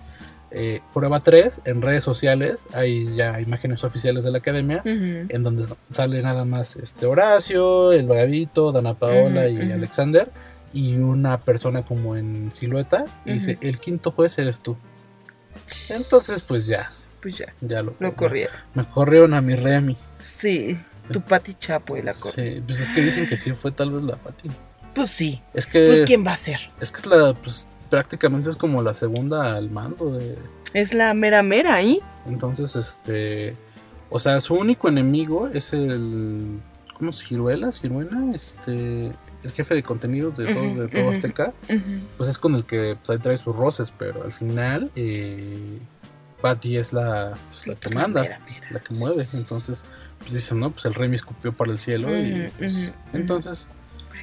[0.52, 5.64] Eh, prueba 3, en redes sociales hay ya imágenes oficiales de la academia en donde
[5.92, 9.72] sale nada más este Horacio, el Vagabito, Dana Paola y.
[9.72, 10.32] Alexander
[10.74, 14.76] y una persona como en silueta y dice el quinto juez eres tú.
[15.90, 16.90] Entonces pues ya,
[17.22, 18.56] Pues ya, ya lo, lo corrieron.
[18.74, 19.98] Me corrieron a mi Remy.
[20.20, 20.80] Sí,
[21.12, 22.44] tu Pati Chapo y la corrió.
[22.56, 24.50] Sí, pues es que dicen que sí fue tal vez la Pati.
[24.96, 25.42] Pues sí.
[25.54, 26.62] Es que Pues ¿quién va a ser?
[26.80, 30.36] es que es la pues prácticamente es como la segunda al mando de
[30.74, 32.00] Es la mera mera ahí.
[32.26, 33.56] entonces este
[34.12, 36.60] o sea, su único enemigo es el
[36.98, 37.72] ¿cómo se Ciruela?
[37.72, 39.12] Ciruela, este
[39.44, 41.12] el jefe de contenidos de todo, Ujú, de todo ujú.
[41.12, 41.80] Azteca, Ujú.
[42.18, 45.78] pues es con el que pues, ahí trae sus roces, pero al final eh,
[46.42, 48.68] Patty es la, pues, la que La manda, mera mera.
[48.70, 49.84] la que mueve, entonces
[50.20, 52.84] pues dicen, no, pues el rey me escupió para el cielo y Ujú, pues, ujú,
[52.86, 52.94] ujú.
[53.14, 53.68] entonces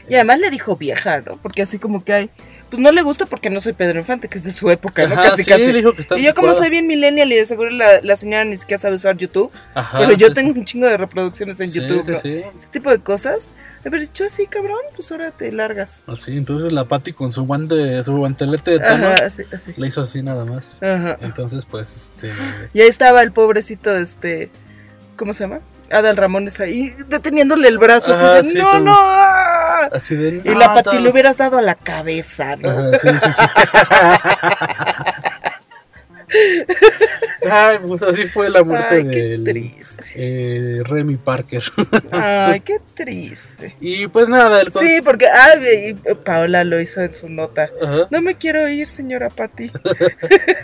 [0.09, 1.37] Y además le dijo vieja, ¿no?
[1.37, 2.31] Porque así como que hay.
[2.70, 5.14] Pues no le gusta porque no soy Pedro Infante, que es de su época, ¿no?
[5.14, 5.66] Ajá, casi, sí, casi.
[5.66, 8.16] le dijo que está Y yo como soy bien millennial y de seguro la, la
[8.16, 11.61] señora ni siquiera sabe usar YouTube, Ajá, pero yo sí, tengo un chingo de reproducciones
[11.61, 12.16] en sí, YouTube, ¿no?
[12.16, 13.50] Ese tipo de cosas.
[13.85, 16.02] Haber dicho así, cabrón, pues ahora te largas.
[16.09, 19.74] Así, entonces la Patty con su guante, su guantelete de tono, Ajá, así, así.
[19.76, 20.83] le hizo así nada más.
[20.83, 21.18] Ajá.
[21.20, 22.33] Entonces, pues, este.
[22.74, 24.50] Y ahí estaba el pobrecito, este,
[25.16, 25.61] ¿cómo se llama?
[25.90, 28.94] Adal Ramones ahí deteniéndole el brazo, Ajá, así de, sí, no, como- no.
[28.96, 29.88] ah".
[29.92, 30.40] Así de.
[30.44, 31.03] Y la "No, Pati tal".
[31.05, 32.70] le hubieras dado a la cabeza, ¿no?
[32.70, 33.42] Ajá, sí, sí, sí.
[37.49, 40.05] Ay, pues así fue la muerte Ay, qué del triste.
[40.17, 41.62] eh, Remy Parker.
[42.11, 43.77] Ay, qué triste.
[43.81, 47.71] y pues nada, el Sí, porque y Paola lo hizo en su nota.
[47.81, 48.09] Ajá.
[48.11, 49.71] No me quiero ir, señora Patti.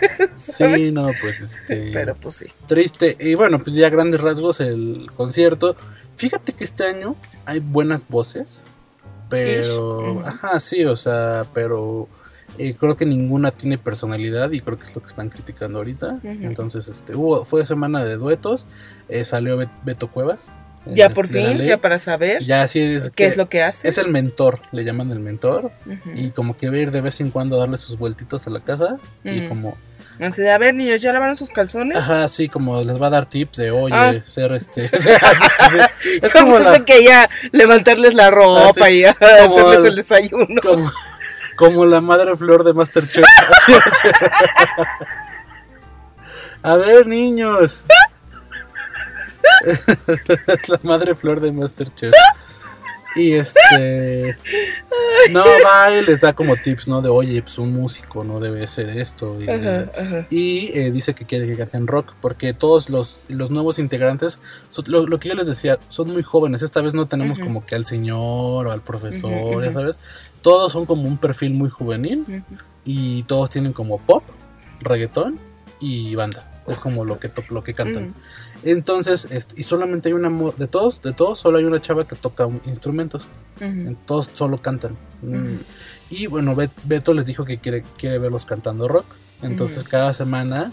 [0.35, 1.91] Sí, no, pues este.
[1.93, 2.47] Pero pues sí.
[2.67, 3.15] triste.
[3.19, 5.75] Y bueno, pues ya grandes rasgos el concierto.
[6.15, 8.63] Fíjate que este año hay buenas voces.
[9.29, 10.23] Pero.
[10.25, 12.07] Ajá, sí, o sea, pero.
[12.57, 16.19] Eh, creo que ninguna tiene personalidad y creo que es lo que están criticando ahorita.
[16.23, 18.67] Entonces, este, hubo, fue semana de duetos.
[19.09, 20.47] eh, salió Bet- Beto Cuevas.
[20.85, 21.67] eh, Ya por fin, ley.
[21.67, 23.09] ya para saber Ya así es.
[23.09, 23.87] qué que es lo que hace.
[23.87, 25.71] Es el mentor, le llaman el mentor.
[26.15, 28.49] Y como que va a ir de vez en cuando a darle sus vueltitos a
[28.49, 28.97] la casa.
[29.23, 29.77] Y como
[30.19, 31.97] Así de, a ver, niños, ¿ya lavaron sus calzones?
[31.97, 34.13] Ajá, sí, como les va a dar tips de, oye, Ah.
[34.25, 34.85] ser este.
[34.85, 35.25] o sea, sí,
[35.71, 36.19] sí, sí.
[36.21, 40.61] Es como la, que ya levantarles la ropa Ah, y hacerles el- el desayuno.
[40.61, 40.91] como,
[41.55, 43.25] como la madre flor de Masterchef.
[46.61, 47.83] A ver, niños.
[49.65, 49.83] es
[50.69, 52.13] la madre flor de Masterchef.
[53.15, 54.35] Y este.
[55.29, 56.99] No, va y les da como tips, ¿no?
[57.01, 59.37] De, oye, pues un músico no debe ser esto.
[59.39, 60.25] Y, Ajá, ajá.
[60.31, 64.39] y eh, dice que quiere que canten rock porque todos los, los nuevos integrantes,
[64.69, 66.63] so- lo, lo que yo les decía, son muy jóvenes.
[66.63, 69.99] Esta vez no tenemos como que al señor o al profesor, ya sabes.
[70.43, 72.43] Todos son como un perfil muy juvenil
[72.85, 74.23] y todos tienen como pop,
[74.81, 75.39] reggaetón
[75.79, 76.49] y banda.
[76.67, 78.13] Es como lo que lo que cantan.
[78.63, 82.15] Entonces, este, y solamente hay una de todos, de todos, solo hay una chava que
[82.15, 83.27] toca un- instrumentos.
[84.05, 84.95] Todos solo cantan.
[85.21, 85.57] Mm.
[86.09, 89.05] Y bueno, Bet- Beto les dijo que quiere, quiere verlos cantando rock.
[89.41, 90.71] Entonces cada semana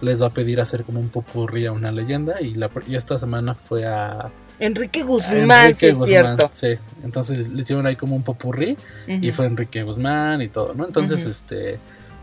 [0.00, 2.40] les va a pedir hacer como un popurrí a una leyenda.
[2.40, 4.30] Y, la, y esta semana fue a,
[4.64, 6.50] Enrique Guzmán, sí es Guzmán, cierto.
[6.54, 6.68] Sí,
[7.02, 8.76] entonces le hicieron ahí como un popurrí.
[9.06, 10.86] Y fue Enrique Guzmán y todo, ¿no?
[10.86, 11.78] Entonces, este...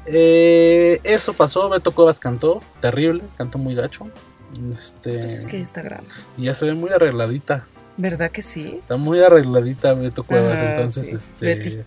[0.05, 4.07] eh, eso pasó, Beto Cuevas cantó, terrible, cantó muy gacho.
[4.73, 6.09] Este, Pues es que está grande.
[6.37, 7.65] y ya se ve muy arregladita.
[7.97, 8.77] ¿Verdad que sí?
[8.79, 11.15] Está muy arregladita Beto Cuevas, Ajá, entonces sí.
[11.15, 11.77] este Betty.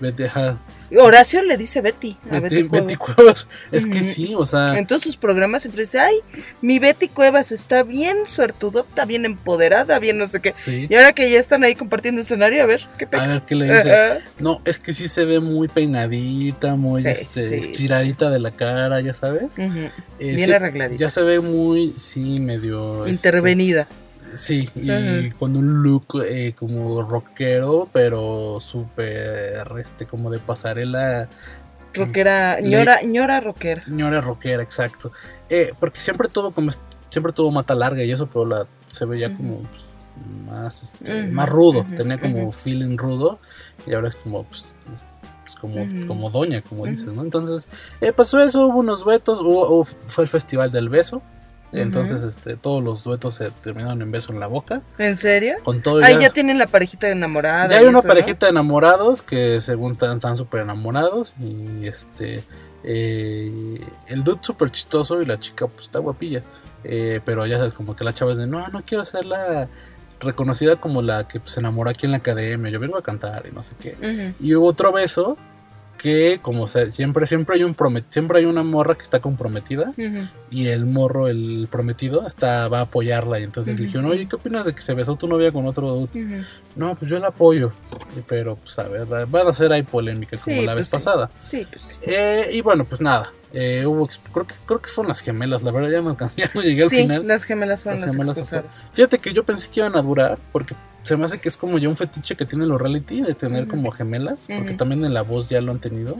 [0.00, 0.58] Betty, ajá,
[0.98, 2.86] Horacio le dice Betty a Betty, Betty, Cuevas.
[2.86, 3.48] Betty Cuevas.
[3.70, 4.04] Es que Ujú.
[4.08, 6.16] sí, o sea, En todos sus programas siempre dice, ay,
[6.62, 10.52] mi Betty Cuevas está bien suertudota, bien empoderada, bien no sé qué.
[10.54, 10.86] sí.
[10.90, 13.28] Y ahora que ya están ahí compartiendo escenario, a ver, ¿qué A pex?
[13.28, 14.18] ver qué le dice.
[14.40, 18.50] No, es que sí se ve muy peinadita, muy Sí, este, sí, estiradita de la
[18.50, 19.58] cara, ya sabes.
[19.58, 20.98] Eh, Bien arregladita.
[20.98, 23.06] ya se ve muy, sí, medio...
[23.06, 23.86] este, Intervenida.
[24.34, 25.36] Sí, y Ajá.
[25.38, 31.28] con un look eh, como rockero, pero súper, este, como de pasarela,
[31.92, 33.82] Rockera, ñora, ñora rockera.
[33.88, 35.10] ñora rockera, exacto.
[35.48, 36.70] Eh, porque siempre tuvo como,
[37.08, 39.88] siempre tuvo mata larga y eso, pero la, se veía como pues,
[40.46, 43.40] más, este, más rudo, tenía como feeling rudo
[43.86, 44.76] y ahora es como, pues,
[45.42, 47.22] pues, como, como doña, como dices, ¿no?
[47.22, 47.66] Entonces,
[48.00, 51.22] eh, pasó eso, hubo unos hubo- hubo- fue el festival del beso.
[51.72, 54.82] Entonces, este, todos los duetos se terminaron en beso en la boca.
[54.98, 55.54] ¿En serio?
[55.62, 57.66] Con todo Ahí ya- ya tienen la parejita enamorada.
[57.68, 58.14] ya hay una eso, ¿no?
[58.14, 62.42] parejita de enamorados que según están están súper enamorados y este
[62.82, 66.42] eh, el dude súper chistoso y la chica pues está guapilla
[66.82, 69.68] Eh, pero ya sabes como que la chava es de no no quiero ser la
[70.18, 73.44] reconocida como la que pues, se enamoró aquí en la academia yo vengo a cantar
[73.50, 75.36] y no sé qué y hubo otro beso
[76.00, 79.90] que como se- siempre siempre hay un promet siempre hay una morra que está comprometida
[79.90, 80.28] Ujú.
[80.50, 84.36] y el morro el prometido está va a apoyarla y entonces le dijeron oye qué
[84.36, 86.44] opinas de que se besó tu novia con otro dude Ujú.
[86.76, 87.72] no, pues yo la apoyo.
[88.26, 90.92] Pero, pues a ver, van a ser ahí polémica como Sí, la pues vez sí.
[90.96, 91.30] pasada.
[91.40, 91.96] Sí, pues sí.
[92.02, 93.32] Eh, y bueno, pues nada.
[93.52, 96.50] eh, hubo, creo, que, creo que fueron las gemelas, la verdad ya no alcancé, ya
[96.54, 97.26] no llegué al Sí, final.
[97.26, 98.86] las gemelas fueron Las las, gemelas.
[98.92, 101.78] Fíjate que yo pensé que iban a durar, porque se me hace que es como
[101.78, 105.22] ya un fetiche que tienen los reality de tener como gemelas, porque también en la
[105.22, 106.18] voz ya lo han tenido.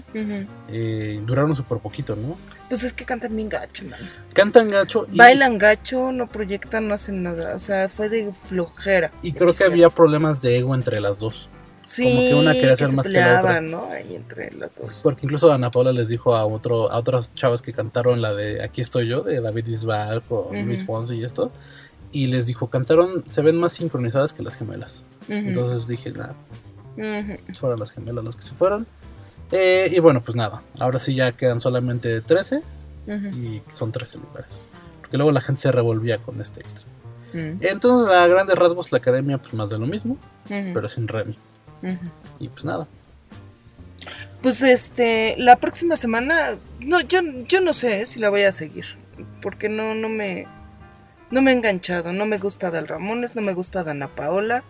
[0.68, 2.36] Eh, duraron súper poquito, ¿no?
[2.68, 4.00] Pues es que cantan bien gacho, man.
[4.32, 7.54] Cantan gacho y, Bailan gacho, no proyectan, no hacen nada.
[7.54, 9.10] O sea, fue de flojera.
[9.22, 11.50] y creo que había problemas de ego entre las dos.
[11.90, 13.60] Sí, como que una quería ser se más que la otra.
[13.60, 13.90] ¿no?
[13.90, 15.00] Ahí entre las dos.
[15.02, 18.62] Porque incluso Ana Paula les dijo a otro, a otras chavas que cantaron la de
[18.62, 20.54] Aquí estoy yo, de David Bisbal Ujú.
[20.54, 21.50] Luis Fonsi y esto.
[22.12, 25.04] Y les dijo, cantaron, se ven más sincronizadas que las gemelas.
[25.28, 26.34] Entonces dije, nada,
[27.54, 28.86] fueron las gemelas las que se fueron.
[29.52, 32.62] Eh, y bueno, pues nada, ahora sí ya quedan solamente 13
[33.06, 33.26] Ujú.
[33.36, 34.64] y son 13 lugares.
[35.00, 36.86] Porque luego la gente se revolvía con este extra.
[37.34, 37.56] Ujú.
[37.60, 40.16] Entonces, a grandes rasgos, la academia, pues más de lo mismo,
[40.48, 41.36] pero sin Remy.
[42.38, 42.86] Y pues nada.
[44.42, 48.84] Pues este, la próxima semana, no, yo, yo no sé si la voy a seguir,
[49.42, 50.46] porque no, no me,
[51.30, 54.62] no me he enganchado, no me gusta Dal Ramones, no me gusta Dana Paola,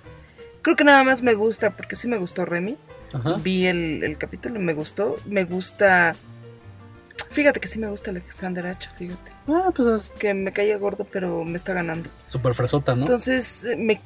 [0.63, 2.77] creo que nada más me gusta, porque sí me gustó Remy,
[3.13, 3.37] Ajá.
[3.43, 6.15] vi el, el capítulo me gustó, me gusta,
[7.31, 11.05] fíjate que sí me gusta Alexander H, fíjate, Ah, pues es que me caía gordo,
[11.11, 12.11] pero me está ganando.
[12.27, 13.01] súper fresota, ¿no?
[13.03, 14.01] Entonces eh, me,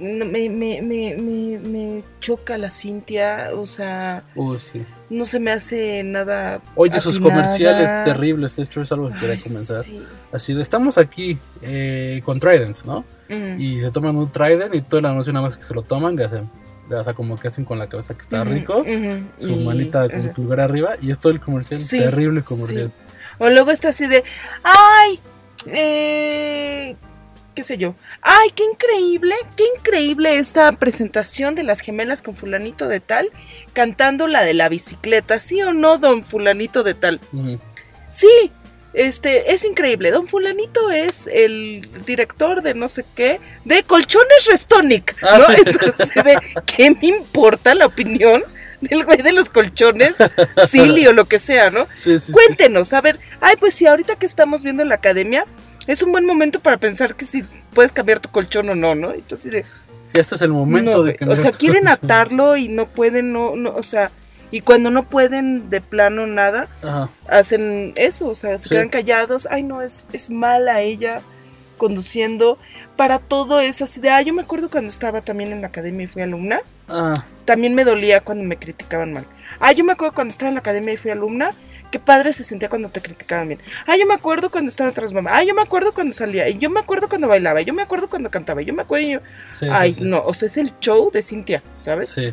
[0.00, 4.84] me, me, me, me, me choca la Cintia, o sea, Uy, sí.
[5.12, 6.60] No se me hace nada.
[6.74, 9.82] Oye, sus comerciales terribles, esto es algo que quería Ay, comenzar.
[9.82, 10.02] sí.
[10.32, 13.04] Así de, estamos aquí eh, con Tridents, ¿no?
[13.30, 13.60] Ujú.
[13.60, 16.16] Y se toman un Trident y todo el anuncio nada más que se lo toman,
[16.16, 16.50] le hacen,
[16.90, 18.84] o sea, como que hacen con la cabeza que está rico,
[19.36, 20.32] su y- manita con ajá.
[20.32, 22.90] pulgar arriba y es todo el comercial, Sí, terrible comercial.
[23.38, 24.24] O luego está así de,
[24.62, 25.20] ay,
[25.66, 26.96] eh,
[27.54, 32.88] qué sé yo, ay, qué increíble, qué increíble esta presentación de las gemelas con fulanito
[32.88, 33.30] de tal,
[33.72, 37.20] cantando la de la bicicleta, ¿sí o no, don fulanito de tal?
[38.08, 38.52] Sí,
[38.94, 40.10] este, es increíble.
[40.10, 45.46] Don Fulanito es el director de no sé qué, de Colchones Restonic, Ah, ¿no?
[45.46, 45.62] sí.
[45.64, 48.42] Entonces, de, ¿qué me importa la opinión
[48.82, 50.16] del güey de los colchones,
[50.68, 51.86] Silly o lo que sea, ¿no?
[51.92, 52.32] Sí, sí, sí.
[52.32, 55.46] Cuéntenos, a ver, ay, pues sí, ahorita que estamos viendo la academia,
[55.86, 59.12] es un buen momento para pensar que si puedes cambiar tu colchón o no, ¿no?
[59.12, 59.64] Entonces, de,
[60.12, 63.32] Que Este es el momento no, de que o sea, quieren atarlo y no pueden,
[63.32, 64.10] no, no, o sea,
[64.50, 67.08] y cuando no pueden de plano nada, Ajá.
[67.28, 68.74] hacen eso, o sea, se Sí.
[68.74, 71.22] quedan callados, ay no, es, es mala ella
[71.78, 72.58] conduciendo,
[72.96, 76.04] para todo es así de, ah, yo me acuerdo cuando estaba también en la academia
[76.04, 79.24] y fui alumna, Ah, también me dolía cuando me criticaban mal.
[79.60, 81.52] Ah, yo me acuerdo cuando estaba en la academia y fui alumna,
[81.90, 83.60] qué padre se sentía cuando te criticaban bien.
[83.86, 85.30] Ah, yo me acuerdo cuando estaba tras mamá.
[85.34, 86.48] Ah, yo me acuerdo cuando salía.
[86.48, 87.60] Y yo me acuerdo cuando bailaba.
[87.62, 88.62] Yo me acuerdo cuando cantaba.
[88.62, 89.06] Yo me acuerdo.
[89.06, 90.02] y yo- sí, Ay, sí.
[90.04, 92.08] no, o sea, es el show de Cintia, ¿sabes?
[92.10, 92.32] Sí.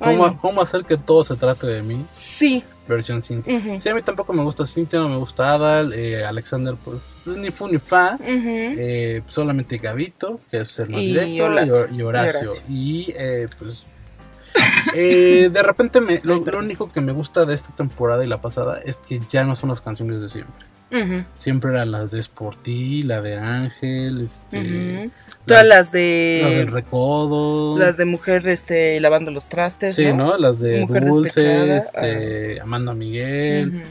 [0.00, 0.40] Ay, ¿Cómo, no.
[0.40, 2.06] ¿Cómo hacer que todo se trate de mí?
[2.12, 2.64] Sí.
[2.88, 3.56] Versión Cintia.
[3.56, 6.98] Ujú, Sí, a mí tampoco me gusta Cintia, no me gusta Adal, eh, Alexander, pues
[7.26, 8.18] ni fu ni fa.
[8.22, 11.74] eh, solamente Gavito, que es el más Y directo, y Horacio.
[11.76, 12.40] Hor- y Horacio.
[12.40, 12.62] Y Horacio.
[12.68, 13.86] Y eh, pues.
[14.94, 18.80] eh, de repente, me, lo, único que me gusta de esta temporada y la pasada
[18.84, 20.66] es que ya no son las canciones de siempre.
[21.36, 25.10] Siempre eran las de Sporty, la de Ángel, este,
[25.46, 26.70] Todas las las del de.
[26.70, 27.78] Recodo.
[27.78, 29.94] Las de mujer este, lavando los trastes.
[29.94, 30.36] Sí, ¿no?
[30.36, 33.82] Las de Mujer Dulce, este, Amanda Miguel.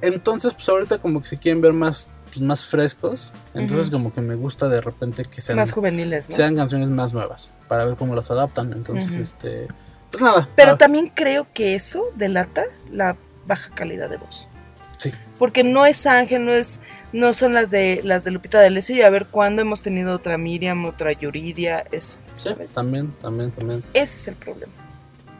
[0.00, 3.34] Entonces, pues ahorita como que se quieren ver más, pues, más frescos.
[3.54, 6.36] Entonces, como que me gusta de repente que sean, Más juveniles, ¿no?
[6.36, 8.72] sean canciones más nuevas para ver cómo las adaptan.
[8.72, 9.68] Entonces, este,
[10.10, 10.48] pues nada.
[10.56, 14.48] Pero también creo que eso delata la baja calidad de voz.
[14.98, 15.12] Sí.
[15.38, 16.80] Porque no es Ángel, no es,
[17.12, 20.38] no son las de las de Lupita D'Alessio y a ver cuándo hemos tenido otra
[20.38, 22.72] Miriam, otra Yuridia, eso, sí, ¿sabes?
[22.72, 23.82] también, también, también.
[23.92, 24.72] Ese es el problema.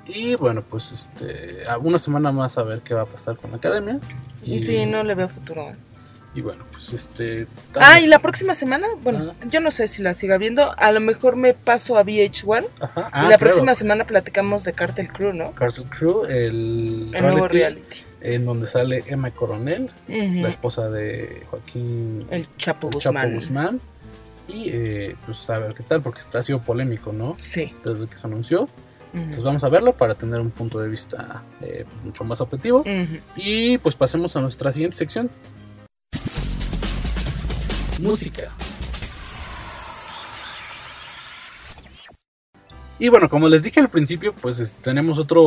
[0.07, 3.57] Y bueno, pues este, una semana más a ver qué va a pasar con la
[3.57, 4.01] academia.
[4.43, 5.73] Y, Sí, no le veo futuro.
[6.35, 7.47] Y bueno, pues este.
[7.77, 9.49] Ah, y la próxima semana, bueno, Ajá.
[9.49, 13.01] yo no sé si la siga viendo, a lo mejor me paso a VH1 Ajá,
[13.01, 15.53] y ah, la claro, próxima semana platicamos de Cartel Crew, ¿no?
[15.53, 18.05] Castle Crew, el, El nuevo reality.
[18.25, 23.15] En donde sale Emma Coronel, la esposa de Joaquín El Chapo el Guzmán.
[23.23, 23.81] Chapo Guzmán.
[24.49, 27.35] Y eh, pues a ver qué tal, porque está, ha sido polémico, ¿no?
[27.39, 27.73] Sí.
[27.85, 28.69] Desde que se anunció.
[29.13, 32.83] Entonces vamos a verlo para tener un punto de vista eh, pues, mucho más objetivo.
[33.37, 35.31] Y pues pasemos a nuestra siguiente sección.
[38.01, 38.51] Música.
[42.99, 45.41] Y bueno, como les dije al principio, pues este, tenemos otra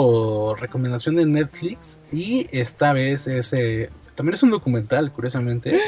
[0.60, 2.00] recomendación de Netflix.
[2.12, 3.54] Y esta vez es.
[3.54, 5.80] eh, también es un documental, curiosamente.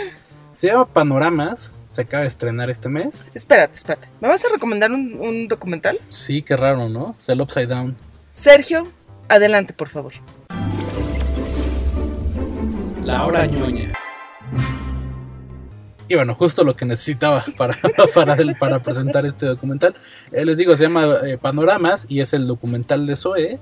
[0.53, 1.73] Se llama Panoramas.
[1.89, 3.27] Se acaba de estrenar este mes.
[3.33, 4.07] Espérate, espérate.
[4.21, 5.99] ¿Me vas a recomendar un, un documental?
[6.09, 7.15] Sí, qué raro, ¿no?
[7.19, 7.97] Es el Upside Down.
[8.29, 8.87] Sergio,
[9.27, 10.13] adelante, por favor.
[13.03, 13.91] La hora ñoña.
[16.09, 17.77] Y bueno, justo lo que necesitaba para,
[18.13, 19.93] para, el- para presentar este documental.
[20.31, 23.59] Eh, les digo, se llama eh, Panoramas y es el documental de Zoe.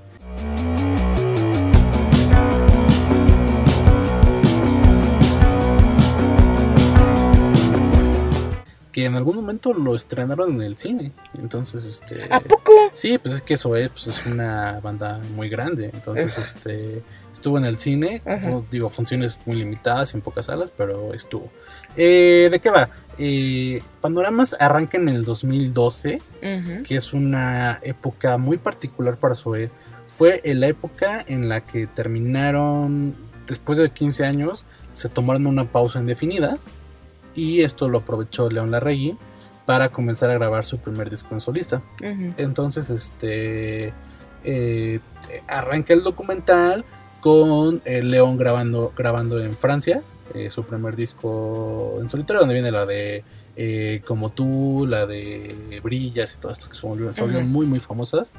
[8.91, 11.11] Que en algún momento lo estrenaron en el cine.
[11.37, 12.33] Entonces, este.
[12.33, 12.71] ¿A poco?
[12.93, 17.65] Sí, pues es que Zoé pues es una banda muy grande, entonces este estuvo en
[17.65, 21.51] el cine, no, digo funciones muy limitadas y en pocas salas, pero estuvo.
[21.97, 22.89] Eh, ¿De qué va?
[23.17, 26.83] Eh, Panoramas arranca en el 2012, Ujú.
[26.83, 29.71] que es una época muy particular para Zoé.
[30.07, 33.15] Fue en la época en la que terminaron,
[33.47, 36.57] después de 15 años, se tomaron una pausa indefinida
[37.35, 39.17] y esto lo aprovechó León Larregui
[39.65, 41.81] para comenzar a grabar su primer disco en solista.
[42.37, 43.93] Entonces, este
[44.43, 44.99] eh,
[45.47, 46.85] arranca el documental
[47.19, 52.71] con eh, León grabando, grabando en Francia, eh, su primer disco en solitario, donde viene
[52.71, 53.23] la de
[53.55, 57.13] eh, Como tú, la de Brillas y todas estas que se volvieron,
[57.47, 58.33] muy, muy famosas.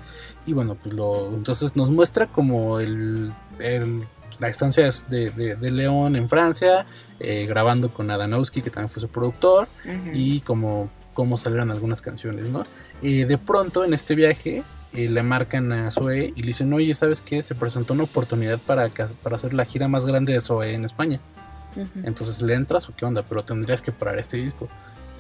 [0.46, 4.03] Y bueno, pues lo, entonces nos muestra como el, el-
[4.38, 6.87] la estancia de, de- de León en Francia,
[7.18, 9.66] eh, grabando con Adanowski, que también fue su productor
[10.14, 12.62] y como cómo salieron algunas canciones, ¿no?
[13.03, 16.94] Y de pronto en este viaje eh, le marcan a Zoe y le dicen, oye,
[16.94, 17.42] ¿sabes qué?
[17.42, 18.88] Se presentó una oportunidad para,
[19.24, 21.18] para hacer la gira más grande de Zoe en España.
[22.05, 24.69] Entonces le entras o qué onda, pero tendrías que parar este disco.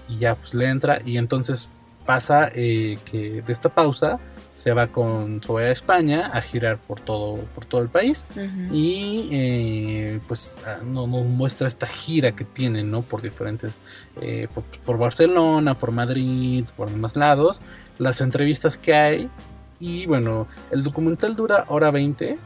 [0.08, 1.68] Y ya, pues le entra y entonces
[2.06, 4.18] pasa eh, que de esta pausa
[4.54, 8.26] se va con Zoe a España a girar por todo, por todo el país.
[8.72, 13.02] Y eh, pues ah, no- nos muestra esta gira que tienen, ¿no?
[13.02, 13.80] Por diferentes,
[14.20, 17.60] eh, por, por Barcelona, por Madrid, por demás lados,
[17.98, 19.30] las entrevistas que hay.
[19.78, 22.36] Y bueno, el documental dura hora 20.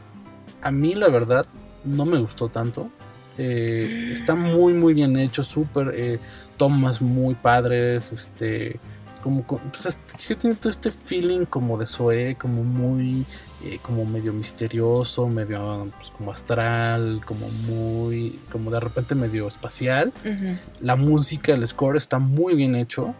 [0.61, 1.45] A mí la verdad
[1.85, 2.89] no me gustó tanto.
[3.37, 6.19] Eh, está muy muy bien hecho, súper eh,
[6.57, 8.79] tomas muy padres, este
[9.23, 13.25] como pues, este- sí tiene todo este feeling como de Zoe, como muy
[13.63, 20.11] eh, como medio misterioso, medio pues, como astral, como muy como de repente medio espacial.
[20.81, 23.15] La música, el score está muy bien hecho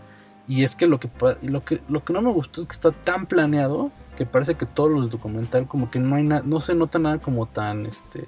[0.48, 1.10] y es que lo que
[1.42, 4.66] lo que lo que no me gustó es que está tan planeado que parece que
[4.68, 8.26] todo el documental como que no hay nada, no se nota nada como tan este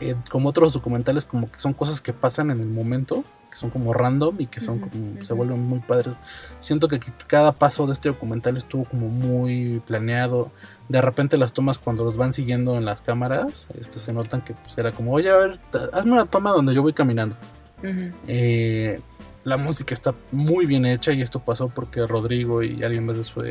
[0.00, 3.70] eh, como otros documentales, como que son cosas que pasan en el momento, que son
[3.70, 5.36] como random y que son como, se ujú.
[5.36, 6.20] vuelven muy padres.
[6.60, 10.50] Siento que cada paso de este documental estuvo como muy planeado.
[10.88, 14.54] De repente las tomas cuando los van siguiendo en las cámaras, este, se notan que
[14.54, 15.60] pues, era como, oye, a ver,
[15.92, 17.36] hazme una toma donde yo voy caminando.
[17.78, 18.12] Ujú.
[18.26, 19.00] Eh,
[19.44, 23.24] la música está muy bien hecha y esto pasó porque Rodrigo y alguien más de
[23.24, 23.42] su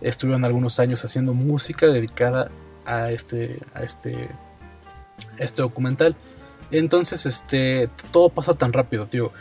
[0.00, 2.50] estuvieron algunos años haciendo música dedicada
[2.86, 4.28] a este a este
[5.38, 6.16] este documental.
[6.70, 9.32] Entonces, este todo pasa tan rápido, tío.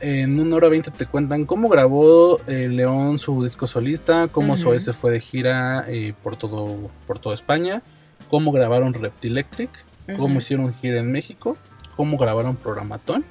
[0.00, 4.62] En una hora veinte te cuentan cómo grabó eh, León su disco solista, cómo Ujú.
[4.62, 7.82] Zoé se fue de gira eh, por todo por toda España,
[8.28, 9.70] cómo grabaron Reptilectric,
[10.14, 10.38] cómo Ujú.
[10.38, 11.56] hicieron gira en México,
[11.96, 13.24] cómo grabaron Programatón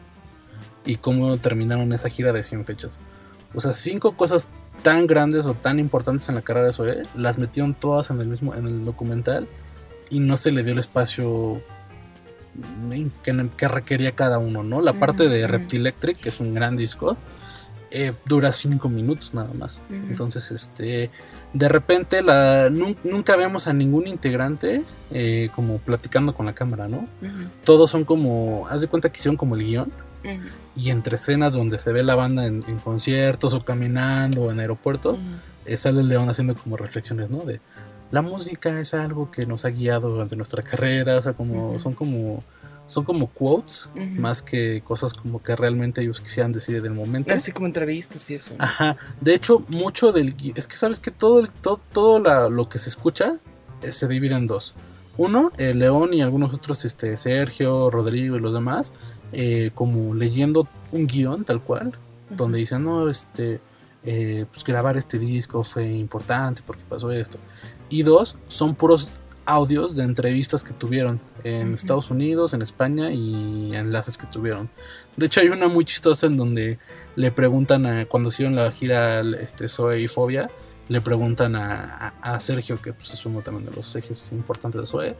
[0.85, 2.99] y cómo terminaron esa gira de 100 fechas.
[3.53, 4.49] O sea, cinco cosas
[4.83, 8.27] tan grandes o tan importantes en la carrera de Zoé, las metieron todas en el
[8.27, 9.47] mismo en el documental
[10.09, 11.61] y no se le dio el espacio
[13.23, 14.81] que, que requería cada uno, ¿no?
[14.81, 15.51] La parte de ujú.
[15.51, 17.17] Reptilectric, que es un gran disco,
[17.89, 19.79] eh, dura cinco minutos nada más.
[19.89, 21.09] Entonces, este,
[21.53, 26.87] de repente la, nun- nunca vemos a ningún integrante eh, como platicando con la cámara,
[26.87, 27.07] ¿no?
[27.63, 29.91] Todos son como, haz de cuenta que hicieron como el guion
[30.75, 34.59] y entre escenas donde se ve la banda en, en conciertos o caminando o en
[34.59, 35.17] aeropuertos,
[35.65, 37.39] eh, sale León haciendo como reflexiones, ¿no?
[37.45, 37.61] De
[38.11, 41.93] la música es algo que nos ha guiado durante nuestra carrera, o sea, como son
[41.93, 42.43] como
[42.85, 47.33] son como quotes más que cosas como que realmente ellos quisieran decir del momento.
[47.33, 48.55] Así como entrevistas y eso.
[48.59, 52.69] Ajá, de hecho, mucho del es que sabes que todo el- todo, todo la- lo
[52.69, 53.39] que se escucha
[53.81, 54.73] eh, se divide en dos.
[55.17, 58.93] Uno, eh, León y algunos otros, este, Sergio, Rodrigo y los demás,
[59.33, 61.91] eh, como leyendo un guion tal cual,
[62.29, 63.59] donde dicen, no, este,
[64.03, 67.37] eh, pues grabar este disco fue importante porque pasó esto.
[67.89, 69.13] Y dos, son puros
[69.45, 71.73] audios de entrevistas que tuvieron en.
[71.73, 74.69] Estados Unidos, en España y enlaces que tuvieron.
[75.15, 76.79] De hecho, hay una muy chistosa en donde
[77.15, 80.49] le preguntan a, cuando hicieron la gira este, Zoe y Fobia,
[80.89, 84.79] le preguntan a, a- a Sergio, que pues, es uno también de los ejes importantes
[84.81, 85.15] de Zoe,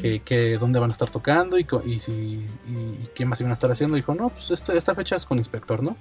[0.00, 3.40] que, que dónde van a estar tocando y, co- y, si, y, y qué más
[3.40, 3.96] iban a estar haciendo.
[3.96, 5.96] Dijo, no, pues esta, esta fecha es con Inspector, ¿no?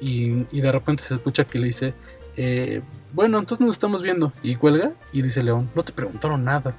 [0.00, 1.94] Y, y de repente se escucha que le dice,
[2.36, 2.82] eh,
[3.14, 4.32] bueno, entonces nos estamos viendo.
[4.42, 6.74] Y cuelga y dice León, no te preguntaron nada.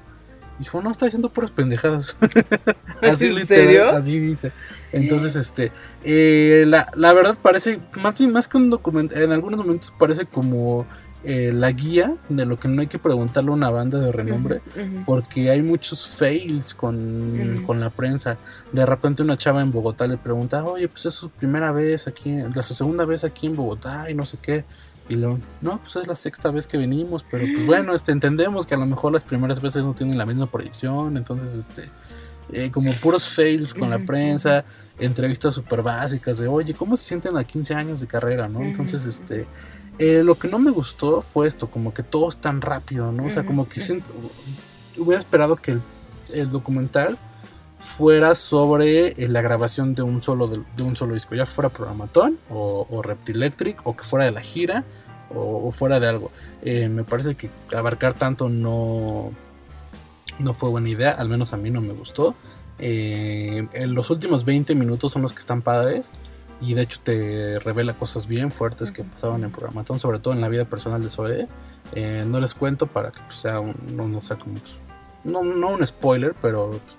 [0.60, 2.16] Dijo, no, está diciendo puras pendejadas.
[3.02, 3.90] así ¿En literal, serio?
[3.90, 4.52] Así dice.
[4.94, 5.72] Entonces, este,
[6.04, 10.86] eh, la, la verdad parece, más, más que un documento, en algunos momentos parece como
[11.28, 14.62] eh, la guía de lo que no hay que preguntarle a una banda de renombre
[15.08, 18.38] porque hay muchos fails con, con la prensa.
[18.72, 22.32] De repente una chava en Bogotá le pregunta, oye, pues es su primera vez aquí,
[22.54, 24.66] la su segunda vez aquí en Bogotá y no sé qué.
[25.08, 28.66] Y León, no, pues es la sexta vez que venimos, pero pues bueno, este, entendemos
[28.66, 31.90] que a lo mejor las primeras veces no tienen la misma proyección, entonces este...
[32.52, 34.66] eh, como puros fails con la prensa,
[35.00, 38.62] entrevistas súper básicas de, oye, ¿cómo se sienten a 15 años de carrera, no?
[38.62, 39.48] Entonces, este,
[40.00, 43.26] eh, lo que no me gustó fue esto, como que todo es tan rápido, ¿no?
[43.26, 44.10] O sea, como que siento,
[44.98, 45.82] hubiera esperado que el,
[46.34, 47.18] el documental
[47.78, 51.70] fuera sobre eh, la grabación de un solo de, de un solo disco, ya fuera
[51.70, 54.84] Programatón o, o Reptilectric o que fuera de la gira
[55.34, 56.32] o, o fuera de algo.
[56.62, 59.32] Eh, me parece que abarcar tanto no
[60.40, 62.36] no fue buena idea, al menos a mí no me gustó.
[62.80, 66.12] Eh, en los últimos 20 minutos son los que están padres
[66.60, 70.42] y de hecho te revela cosas bien fuertes que pasaban en Programatón, sobre todo en
[70.42, 71.48] la vida personal de Zoe.
[71.94, 74.80] Eh, no les cuento para que pues, sea un, no, no sea como pues,
[75.24, 76.98] no, no un spoiler, pero pues,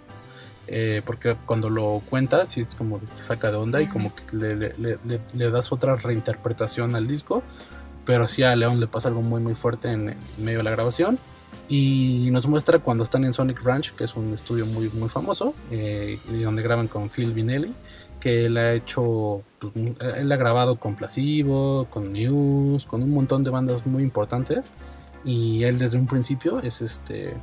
[0.69, 4.37] eh, porque cuando lo cuentas sí es como te saca de onda y como que
[4.37, 4.99] le, le- le-
[5.35, 7.43] le- das otra reinterpretación al disco,
[8.05, 10.71] pero sí a León le pasa algo muy muy fuerte en, en medio de la
[10.71, 11.19] grabación.
[11.69, 15.55] Y nos muestra cuando están en Sonic Ranch, que es un estudio muy muy famoso
[15.71, 17.73] eh, donde graban con Phil Vinelli,
[18.21, 19.73] que él ha hecho, pues,
[20.17, 24.73] él ha grabado con Placebo, con Muse, con un montón de bandas muy importantes.
[25.25, 27.35] Y él desde un principio es este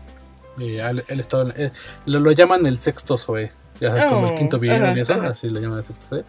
[0.60, 1.72] eh, él, él estaba- eh,
[2.06, 5.00] lo, lo llaman el sexto Zoe ya sabes como el Oh, quinto video ajá, y
[5.02, 5.30] eso ajá.
[5.30, 6.26] así lo llaman el sexto Zoe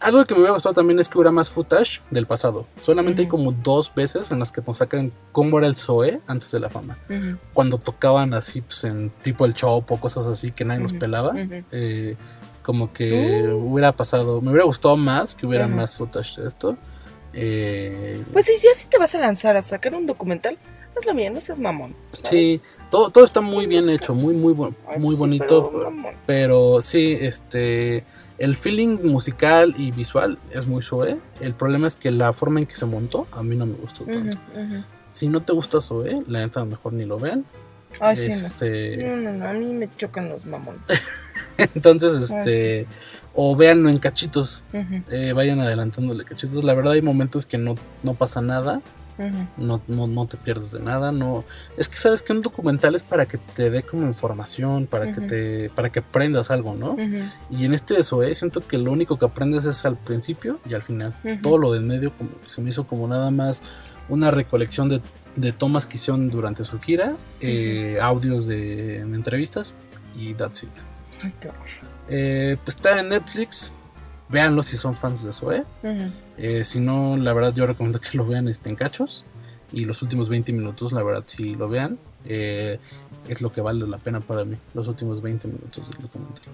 [0.00, 3.26] algo que me hubiera gustado también es que hubiera más footage del pasado solamente hay
[3.28, 3.36] Ujú.
[3.36, 6.70] como dos veces en las que nos sacan cómo era el Zoe antes de la
[6.70, 7.36] fama Ujú.
[7.52, 11.00] cuando tocaban así pues, en tipo el Chop o cosas así que nadie nos Ujú,
[11.00, 11.64] pelaba ujú.
[11.70, 12.16] eh,
[12.62, 16.76] como que hubiera pasado me hubiera gustado más que hubiera más footage de esto
[17.32, 20.58] eh, Pues si ya si te vas a lanzar a sacar un documental,
[20.98, 21.94] hazlo bien, no seas mamón.
[22.12, 22.28] ¿sabes?
[22.28, 25.92] Sí, todo, todo está muy bien hecho, muy, muy, muy pues sí, bonito.
[26.26, 28.04] pero sí, este.
[28.38, 31.18] El feeling musical y visual es muy Zoe.
[31.42, 34.04] El problema es que la forma en que se montó a mí no me gustó
[34.04, 34.38] tanto.
[35.10, 37.44] Si no te gusta Zoe, la neta mejor ni lo vean.
[38.00, 38.34] Ay, sí, no.
[38.34, 40.80] este, No, no, no, a mí me chocan los mamones.
[41.74, 42.86] Entonces, este,
[43.34, 46.64] o véanlo en cachitos, Ujú, eh, vayan adelantándole cachitos.
[46.64, 48.80] La verdad hay momentos que no, no pasa nada,
[49.56, 51.44] no, no, no te pierdes de nada, no.
[51.76, 55.20] Es que sabes que un documental es para que te dé como información, para que
[55.20, 56.96] te, para que aprendas algo, ¿no?
[57.50, 60.74] Y en este de Zoé siento que lo único que aprendes es al principio y
[60.74, 61.14] al final.
[61.42, 63.62] Todo lo de en medio como, se me hizo como nada más
[64.08, 65.00] una recolección de,
[65.36, 69.74] de tomas que hicieron durante su gira, eh, audios de, entrevistas
[70.16, 70.70] y that's it.
[71.22, 71.66] Ay, qué horror.
[72.08, 73.72] Eh, pues está en Netflix.
[74.28, 75.64] Véanlo si son fans de Zoé.
[75.82, 76.10] Ujú.
[76.40, 79.24] Eh, si no, la verdad yo recomiendo que lo vean este, en cachos.
[79.72, 82.78] Y los últimos 20 minutos, la verdad, si lo vean, eh,
[83.28, 84.56] es lo que vale la pena para mí.
[84.74, 86.44] Los últimos 20 minutos del documental.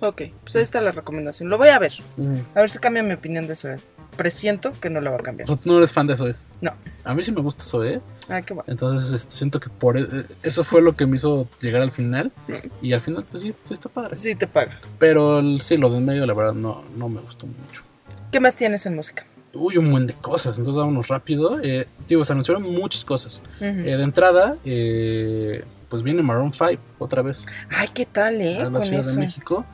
[0.00, 1.48] Ok, pues ahí está la recomendación.
[1.48, 1.92] Lo voy a ver.
[2.16, 2.36] Mm.
[2.54, 3.68] A ver si cambia mi opinión de eso.
[4.16, 5.46] Presiento que no la va a cambiar.
[5.48, 6.34] Tú no eres fan de Zoé.
[6.60, 6.72] No.
[7.04, 8.00] A mí sí me gusta Zoé.
[8.28, 8.64] Ay, qué bueno.
[8.70, 12.32] Entonces este, siento que por e- eso fue lo que me hizo llegar al final.
[12.48, 12.84] Mm.
[12.86, 14.18] Y al final, pues sí, sí está padre.
[14.18, 14.80] Sí, te paga.
[14.98, 17.84] Pero sí, lo de en medio, la verdad, no, no me gustó mucho.
[18.32, 19.26] ¿Qué más tienes en música?
[19.52, 20.56] Uy, un buen de cosas.
[20.56, 21.60] Entonces vámonos rápido.
[21.62, 23.42] Eh, digo, se anunciaron muchas cosas.
[23.60, 28.56] Eh, de entrada, eh, pues viene Maroon 5 otra vez Ay, ¿qué tal, eh?
[28.58, 29.10] a la Con Ciudad eso.
[29.12, 29.66] de México.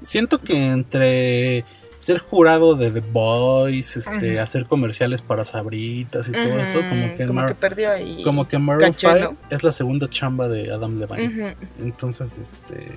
[0.00, 1.64] Siento que entre
[2.04, 7.26] ser jurado de The Voice, este, hacer comerciales para sabritas y todo eso, como que,
[7.26, 8.22] como Mar- que perdió ahí.
[8.22, 9.36] como que Maroon Caché, 5 ¿no?
[9.56, 11.56] es la segunda chamba de Adam Levine.
[11.80, 12.88] Entonces, este.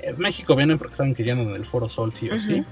[0.00, 2.62] en México vienen porque están queriendo en el Foro Sol, sí o sí.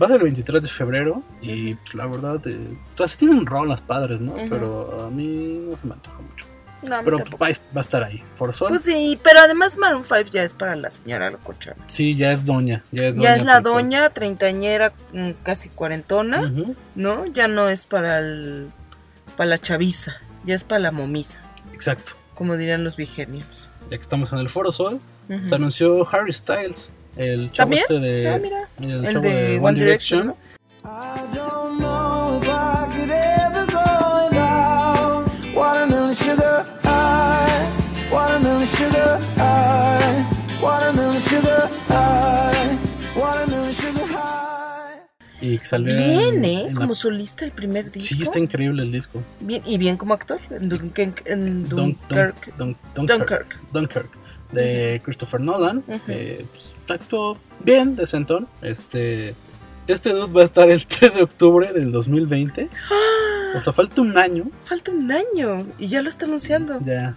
[0.00, 3.18] Va a ser el 23 de febrero y pues, la verdad, eh, o sea, sí
[3.18, 4.34] tienen rolas padres, ¿no?
[4.48, 6.46] Pero a mí no se me antoja mucho.
[6.82, 8.22] No, Pero va, a- va a estar ahí.
[8.52, 8.68] Sol.
[8.70, 11.76] Pues sí, pero además Maroon 5 ya es para la señora locochona.
[11.88, 12.82] sí, ya es doña.
[12.90, 16.50] Ya es, doña Ya es la doña, treintañera, mm, casi cuarentona,
[16.94, 17.26] ¿no?
[17.26, 18.70] Ya no es para el,
[19.36, 21.42] para la chaviza, ya es para la momisa,
[21.74, 22.12] Exacto.
[22.34, 23.68] como dirían los vigenios.
[23.90, 25.44] Ya que estamos en el Foro Sol, Ujú.
[25.44, 27.82] se anunció Harry Styles, el chavo ¿También?
[27.82, 30.36] este de, Ah, mira, el de One Direction, ¿no?
[45.60, 46.60] Que salió Bien, en- ¿eh?
[46.68, 48.14] en la- Como solista el primer disco.
[48.16, 49.22] Sí, está increíble el disco.
[49.40, 51.24] Bien, y bien como actor en, Dunkirk.
[51.28, 52.56] Dunkirk.
[52.56, 53.58] Dun- Dun- Dunkirk.
[53.72, 54.08] Dunkirk.
[54.52, 55.84] De Christopher Nolan.
[56.08, 58.48] Eh, pues, actuó bien, decentón.
[58.62, 59.34] Este,
[59.86, 62.68] este dude va a estar el 3 de octubre del 2020.
[63.56, 66.80] O sea, falta un año Falta un año y ya lo está anunciando.
[66.84, 67.14] ya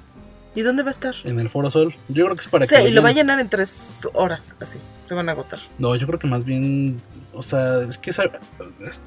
[0.56, 1.16] ¿Y dónde va a estar?
[1.24, 1.96] en el Foro Sol.
[2.10, 2.90] Yo creo que es para O sea, que.
[2.90, 4.78] y lo va a llenar en tres horas, así.
[5.04, 5.60] Se van a agotar.
[5.80, 7.02] No, yo creo que más bien.
[7.34, 8.26] O sea, es que esa-
[8.88, 9.02] es-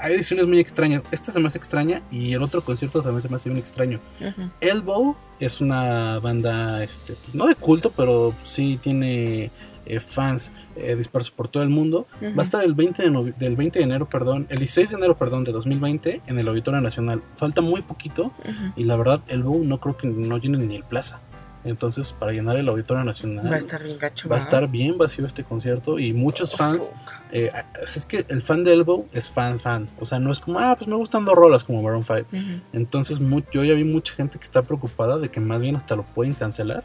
[0.00, 1.02] hay ediciones muy extrañas.
[1.10, 3.98] Esta se me hace extraña y el otro concierto también se me hace bien extraño.
[4.20, 4.50] Ujú.
[4.60, 9.50] Elbow es una banda, este, pues, no de culto, pero sí tiene
[9.86, 12.06] eh, fans eh, dispersos por todo el mundo.
[12.20, 12.34] Ujú.
[12.36, 15.16] Va a estar el 20 de, del 20 de enero, perdón, el 16 de enero,
[15.16, 17.22] perdón, de 2020 en el Auditorio Nacional.
[17.36, 18.32] Falta muy poquito
[18.76, 21.20] y la verdad, Elbow no creo que no llene ni el plaza.
[21.64, 24.28] Entonces, para llenar el Auditorio Nacional, Va a estar bien gacho.
[24.28, 24.48] va a ¿verdad?
[24.52, 26.90] estar bien vacío este concierto y muchos Oh, fans
[27.30, 27.52] eh,
[27.84, 30.74] es que el fan de Elbow es fan fan, o sea, no es como, ah,
[30.76, 32.20] pues me gustan dos rolas como Maroon 5.
[32.32, 32.40] Ujú.
[32.72, 35.94] Entonces mu- yo ya vi mucha gente que está preocupada de que más bien hasta
[35.94, 36.82] lo pueden cancelar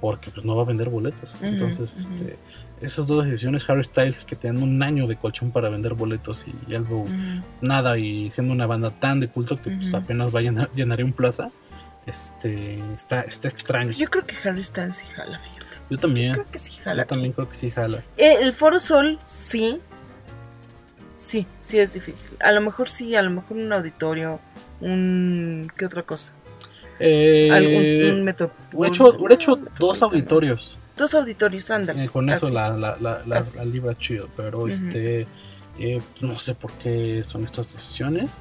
[0.00, 1.36] porque pues no va a vender boletos.
[1.42, 2.36] Entonces, este,
[2.80, 6.74] esas dos decisiones, Harry Styles que tienen un año de colchón para vender boletos y
[6.74, 7.08] Ujú.
[7.62, 11.04] nada y siendo una banda tan de culto que pues, apenas va a llenar, llenaría
[11.04, 11.50] un plaza,
[12.06, 13.92] este, está, está extraño.
[13.92, 15.96] Yo, Yo creo que Harry Styles sí jala, fíjate.
[15.98, 17.02] también, Creo que sí jala.
[17.02, 17.98] yo también creo que sí jala.
[18.16, 19.80] Eh, el Foro Sol, sí.
[21.16, 22.36] Sí, sí es difícil.
[22.40, 24.38] A lo mejor sí, a lo mejor un auditorio,
[24.80, 25.72] un...
[25.76, 26.34] ¿Qué otra cosa?
[26.98, 28.50] Eh, Algún un metro...
[28.72, 30.78] hubiera hecho, dos auditorios.
[30.96, 32.04] Dos auditorios, ándale.
[32.04, 32.54] Eh, con eso así.
[32.54, 35.26] la, la, la, la, libra chido, pero este
[35.78, 38.40] eh, no sé por qué son estas decisiones.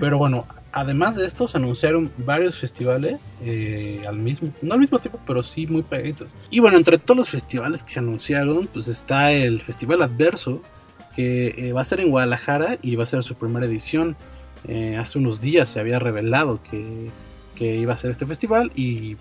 [0.00, 4.98] Pero bueno, además de esto se anunciaron varios festivales eh, al mismo, no al mismo
[4.98, 6.34] tiempo, pero sí muy pegaditos.
[6.50, 10.60] Y bueno, entre todos los festivales que se anunciaron, pues está el Festival Adverso,
[11.16, 14.16] que eh, va a ser en Guadalajara y va a ser su primera edición.
[14.98, 17.10] Hace unos días se había revelado que,
[17.54, 19.16] que iba a ser este festival y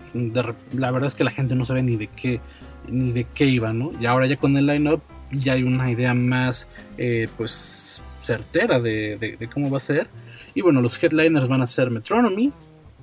[0.74, 2.42] la verdad es que la gente no sabe ni de qué
[2.88, 3.92] ni de qué iba, ¿no?
[4.00, 6.68] Y ahora ya con el line-up ya hay una idea más,
[6.98, 10.08] eh, pues, certera de, cómo va a ser.
[10.54, 12.52] Y bueno, los headliners van a ser Metronomy,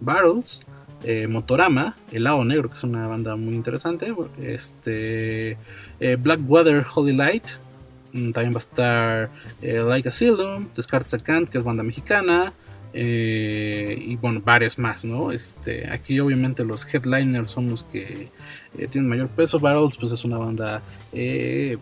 [0.01, 0.62] Battles,
[1.05, 5.57] eh, Motorama, El Lado Negro, que es una banda muy interesante, este,
[5.99, 7.45] eh, Blackwater Holy Light,
[8.12, 12.53] mm, también va a estar Like Asylum, Descartes a Kant, que es banda mexicana,
[12.93, 15.30] eh, y bueno, varios más, ¿no?
[15.30, 18.28] Este, aquí obviamente los headliners son los que
[18.78, 19.59] eh, tienen mayor peso.
[19.61, 20.82] Battles, pues es una banda
[21.12, 21.76] eh,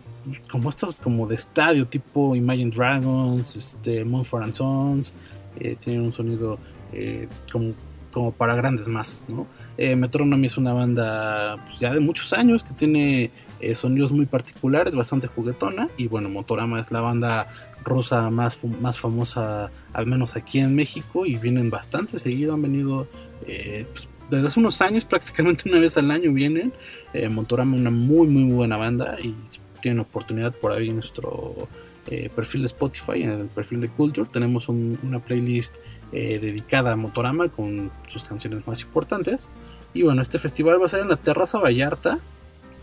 [0.51, 5.13] como estas, como de estadio, tipo Imagine Dragons, este, Moonford and Sons.
[5.59, 6.57] eh, tienen un sonido
[6.93, 7.73] eh, como,
[8.11, 9.47] como para grandes masas, ¿no?
[9.77, 13.31] Metronomy es una banda pues, ya de muchos años que tiene
[13.75, 15.87] sonidos muy particulares, bastante juguetona.
[15.95, 17.47] Y bueno, Motorama es la banda
[17.83, 22.53] rusa más, más famosa, al menos aquí en México, y vienen bastante seguido.
[22.53, 23.07] Han venido
[23.47, 26.73] eh, pues, desde hace unos años, prácticamente una vez al año vienen.
[27.13, 29.35] Eh, Motorama, una muy, muy buena banda, y
[29.81, 31.67] tienen oportunidad por ahí en nuestro
[32.07, 35.75] eh, perfil de Spotify, en el perfil de Culture, tenemos un- una playlist
[36.11, 39.47] eh, dedicada a Motorama con sus canciones más importantes.
[39.93, 42.17] Y bueno, este festival va a ser en la Terraza Vallarta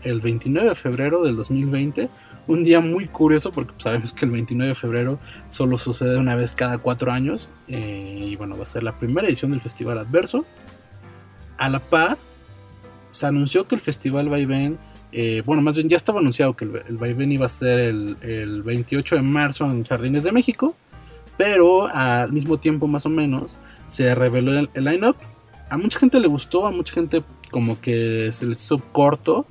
[0.03, 2.09] el 29 de febrero del 2020.
[2.47, 5.19] Un día muy curioso porque pues, sabemos que el 29 de febrero
[5.49, 7.49] solo sucede una vez cada cuatro años.
[7.67, 10.45] eh, y bueno, va a ser la primera edición del Festival Adverso.
[11.57, 12.17] A la par,
[13.09, 14.77] se anunció que el Festival Vaivén,
[15.11, 18.63] eh, bueno, más bien ya estaba anunciado que el, el iba a ser el, el
[18.63, 20.75] 28 de marzo en Jardines de México.
[21.37, 25.17] Pero al mismo tiempo, más o menos, se reveló el, el line-up.
[25.69, 29.45] A mucha gente le gustó, a mucha gente como que se les hizo corto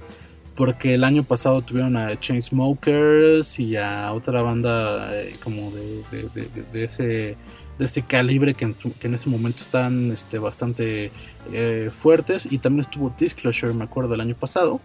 [0.57, 6.29] porque el año pasado tuvieron a Chainsmokers y a otra banda eh, como de, de-
[6.35, 7.37] de- de- ese
[7.79, 11.13] de ese calibre que en, que en ese momento están este, bastante
[11.53, 12.49] eh, fuertes.
[12.51, 14.81] Y también estuvo Disclosure me acuerdo el año pasado.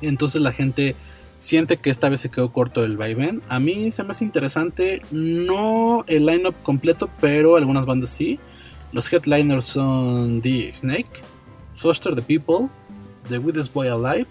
[0.00, 0.96] Entonces la gente
[1.36, 3.42] siente que esta vez se quedó corto el vaivén.
[3.50, 8.38] A mí se me hace interesante no el lineup completo pero algunas bandas sí.
[8.92, 11.10] Los headliners son The Snake
[11.74, 12.68] Foster the People
[13.28, 14.26] The Weirdest Boy Alive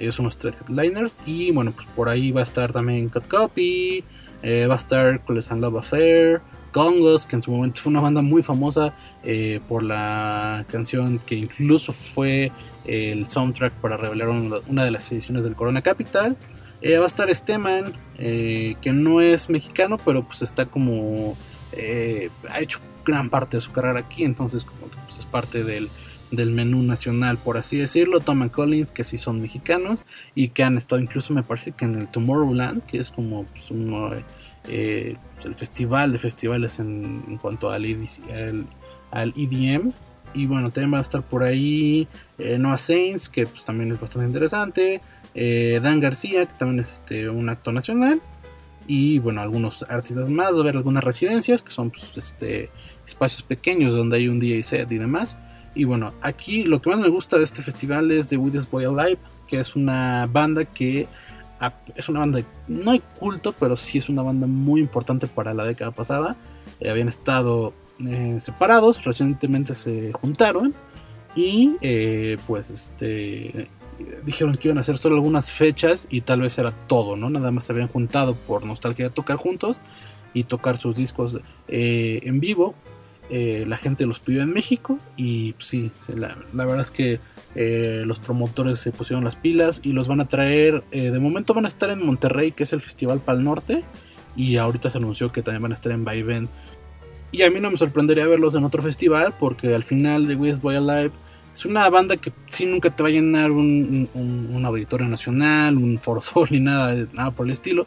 [0.00, 1.16] ellos son los tres headliners.
[1.26, 4.04] Y bueno, pues por ahí va a estar también Cut Copy.
[4.42, 6.40] eh, va a estar Coles and Love Affair.
[6.72, 8.94] Congos, que en su momento fue una banda muy famosa
[9.24, 12.52] eh, por la canción que incluso fue
[12.84, 16.36] el soundtrack para revelar una, de las ediciones del Corona Capital.
[16.80, 21.36] Eh, va a estar Steman, que no es mexicano, pero pues está como.
[22.48, 25.90] ha hecho gran parte de su carrera aquí, entonces, como que pues, es parte del,
[26.30, 28.20] del menú nacional, por así decirlo.
[28.20, 31.84] Tom and Collins, que sí son mexicanos y que han estado incluso, me parece que
[31.84, 33.70] en el Tomorrowland, que es como pues,
[34.68, 38.20] eh, el festival de festivales en, cuanto al, EDC
[39.12, 39.92] EDM.
[40.32, 42.06] Y bueno, también va a estar por ahí
[42.38, 45.00] eh, Noah Saints, que pues también es bastante interesante.
[45.34, 48.20] eh, Dan García, que también es este, un acto nacional.
[48.86, 50.52] Y bueno, algunos artistas más.
[50.52, 52.70] Va a haber algunas residencias, que son pues, este,
[53.06, 55.36] espacios pequeños donde hay un DJ set y demás.
[55.74, 58.84] Y bueno, aquí lo que más me gusta de este festival es The Weirdest Boy
[58.84, 61.06] Alive, que es una banda que
[61.60, 65.54] ah, es una banda no hay culto, pero sí es una banda muy importante para
[65.54, 66.36] la década pasada.
[66.80, 67.72] Eh, habían estado
[68.04, 70.74] eh, separados, recientemente se juntaron
[71.36, 73.68] y eh, pues este
[74.24, 77.28] dijeron que iban a hacer solo algunas fechas y tal vez era todo, ¿no?
[77.28, 79.82] Nada más se habían juntado por nostalgia de tocar juntos
[80.32, 82.74] y tocar sus discos en vivo.
[83.32, 87.20] Eh, la gente los pidió en México y sí, la, verdad es que
[87.54, 91.54] eh, los promotores se pusieron las pilas y los van a traer, eh, de momento
[91.54, 93.84] van a estar en Monterrey, que es el Festival Pal Norte,
[94.34, 96.48] y ahorita se anunció que también van a estar en Vaivén.
[97.30, 100.60] Y a mí no me sorprendería verlos en otro festival, porque al final de West
[100.60, 101.12] Boy Alive
[101.54, 106.48] es una banda que sí nunca te va a llenar un, auditorio nacional, un Sol
[106.50, 107.86] ni nada, nada por el estilo.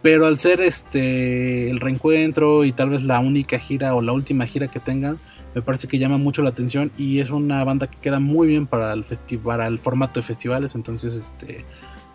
[0.00, 4.46] Pero al ser este el reencuentro y tal vez la única gira o la última
[4.46, 5.18] gira que tengan,
[5.54, 8.66] me parece que llama mucho la atención y es una banda que queda muy bien
[8.66, 11.64] para el formato de festivales, entonces este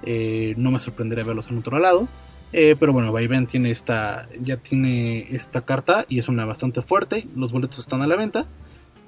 [0.06, 2.08] eh, no me sorprendería verlos en otro lado.
[2.52, 7.26] Eh, pero bueno, Vaivén tiene esta, ya tiene esta carta y es una bastante fuerte.
[7.36, 8.46] Los boletos están a la venta.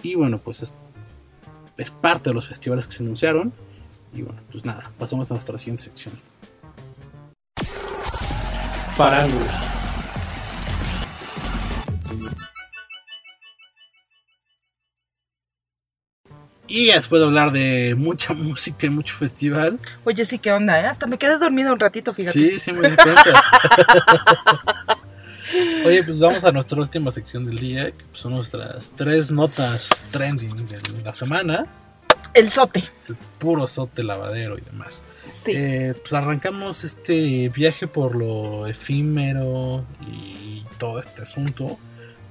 [0.02, 0.76] Y bueno, pues es,
[1.78, 3.54] es parte de los festivales que se anunciaron.
[4.14, 6.16] Y bueno, pues nada, pasamos a nuestra siguiente sección.
[8.96, 9.62] Farándula.
[16.68, 20.80] Y después de hablar de mucha música y mucho festival, Oye, sí, ¿qué onda?
[20.82, 20.86] eh?
[20.86, 22.34] Hasta me quedé dormida un ratito, fíjate.
[22.40, 23.44] sí, sí me di cuenta.
[25.86, 30.56] Oye, pues vamos a nuestra última sección del día, que son nuestras tres notas trending
[30.56, 31.68] de la semana.
[32.36, 32.84] El sote.
[33.08, 35.06] El puro sote lavadero y demás.
[35.22, 35.54] Sí.
[35.56, 41.78] Eh, pues arrancamos este viaje por lo efímero y todo este asunto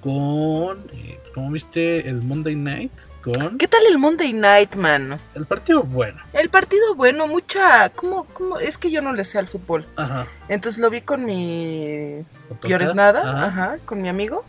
[0.02, 2.92] con, eh, ¿cómo viste el Monday Night?
[3.22, 5.16] Con ¿Qué tal el Monday Night, mano?
[5.34, 6.20] el partido bueno.
[6.34, 7.88] El partido bueno, mucha...
[7.88, 8.58] ¿Cómo, cómo?
[8.58, 9.86] Es que yo no le sé al fútbol.
[9.96, 10.26] Ajá.
[10.50, 12.22] Entonces lo vi con mi...
[12.48, 13.46] ¿Con Piores nada, Ajá.
[13.46, 14.44] ajá, con mi amigo.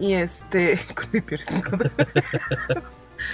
[0.00, 1.92] Y este, con mi Piores nada.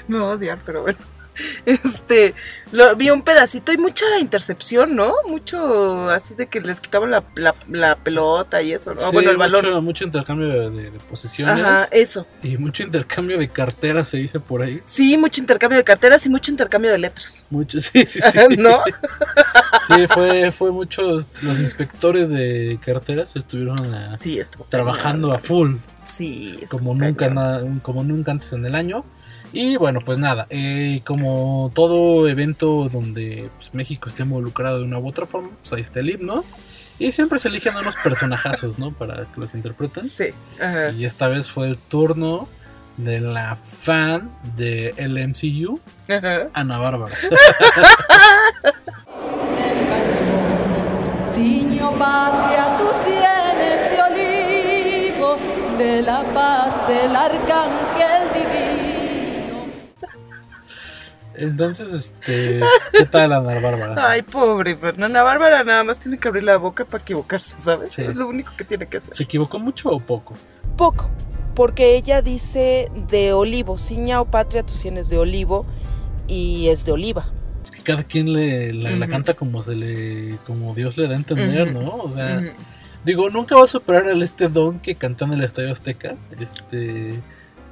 [0.09, 0.99] Me va a odiar, pero bueno.
[1.67, 2.35] Este,
[2.73, 5.15] lo, vi un pedacito y mucha intercepción, ¿no?
[5.29, 9.01] Mucho así de que les quitaban la, la, la pelota y eso, ¿no?
[9.01, 9.65] Sí, bueno, el balón.
[9.65, 12.27] Mucho, mucho intercambio de, de- posiciones Ajá, eso.
[12.43, 14.83] y mucho intercambio de carteras se dice por ahí.
[14.85, 17.45] Sí, mucho intercambio de carteras y mucho intercambio de letras.
[17.51, 18.39] Mucho, sí, sí, sí.
[18.59, 18.81] ¿No?
[19.87, 23.77] Sí, fue, fue muchos, los inspectores de carteras estuvieron
[24.17, 29.05] Sí, estuvo trabajando a full, Sí, como nunca, nada, como nunca antes en el año.
[29.53, 34.99] Y bueno, pues nada, eh, como todo evento donde pues, México esté involucrado de una
[34.99, 36.45] u otra forma, pues ahí está el himno.
[36.99, 38.93] Y siempre se eligen unos personajazos, ¿no?
[38.93, 40.09] Para que los interpreten.
[40.09, 40.29] Sí,
[40.59, 40.91] ajá.
[40.93, 42.49] Y esta vez fue el turno
[42.97, 45.79] de la fan de LMCU,
[46.09, 46.49] ajá.
[46.55, 47.15] Ana Bárbara.
[51.31, 55.37] Ciño patria, tus sienes de olivo,
[55.77, 57.46] de la paz del arcángel
[61.39, 64.11] Entonces, este, pues, ¿qué tal Ana Bárbara?
[64.11, 67.95] Ay, pobre Fernanda Bárbara, nada más tiene que abrir la boca para equivocarse, ¿sabes?
[67.95, 68.03] Sí.
[68.03, 69.15] Es lo único que tiene que hacer.
[69.15, 70.35] ¿Se equivocó mucho o poco?
[70.77, 71.09] Poco,
[71.55, 75.67] porque ella dice de olivo, ciña o patria, tú tienes de olivo
[76.29, 77.29] y es de oliva.
[77.63, 81.15] Es que cada quien le, la, la canta como se le, como Dios le da
[81.15, 81.73] a entender.
[81.73, 81.97] ¿no?
[81.97, 82.41] O sea,
[83.05, 87.15] digo, nunca va a superar al este don que cantó en el Estadio Azteca, este,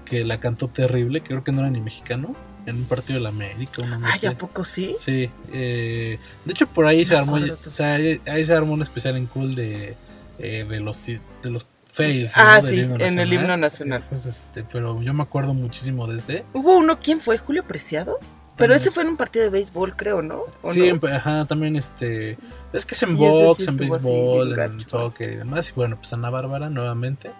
[0.04, 2.34] que la cantó terrible, que creo que no era ni mexicano,
[2.66, 4.28] en un partido de la América, no Ay, sé.
[4.28, 4.92] ¿a poco sí?
[4.98, 8.82] Sí, eh, de hecho por ahí se armó, o sea, ahí, ahí se armó un
[8.82, 9.96] especial en cool de,
[10.38, 12.68] eh, de los de los face, Ah, ¿no?
[12.68, 14.00] Sí, en el himno nacional.
[14.02, 16.44] Entonces, este, pero yo me acuerdo muchísimo de ese.
[16.52, 17.38] Hubo uno, ¿quién fue?
[17.38, 18.18] ¿Julio Preciado?
[18.56, 18.80] Pero También.
[18.80, 20.42] ese fue en un partido de béisbol, creo, ¿no?
[20.62, 21.08] ¿O Sí, no?
[21.08, 22.38] ajá, también este,
[22.72, 25.70] es que es en box, sí en béisbol, en soccer y demás.
[25.70, 27.30] Y bueno, pues Ana Bárbara nuevamente,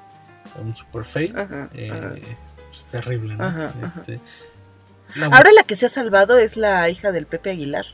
[0.61, 2.13] un super fail, Ajá, eh, ajá.
[2.69, 3.45] pues, terrible, ¿no?
[3.45, 3.73] Ajá.
[3.85, 4.19] Este,
[5.15, 7.87] la- Ahora la que se ha salvado es la hija del Pepe Aguilar,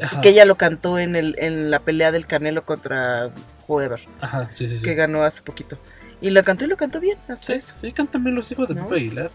[0.00, 3.30] ajá, que ella lo cantó en, el, en la pelea del Canelo contra
[3.68, 4.84] Whoever, ajá, sí, sí, sí.
[4.84, 5.78] que ganó hace poquito.
[6.20, 7.74] Y la cantó y lo cantó bien, hasta Sí, eso.
[7.76, 8.84] sí, cantan bien los hijos de ¿No?
[8.88, 9.30] Pepe Aguilar.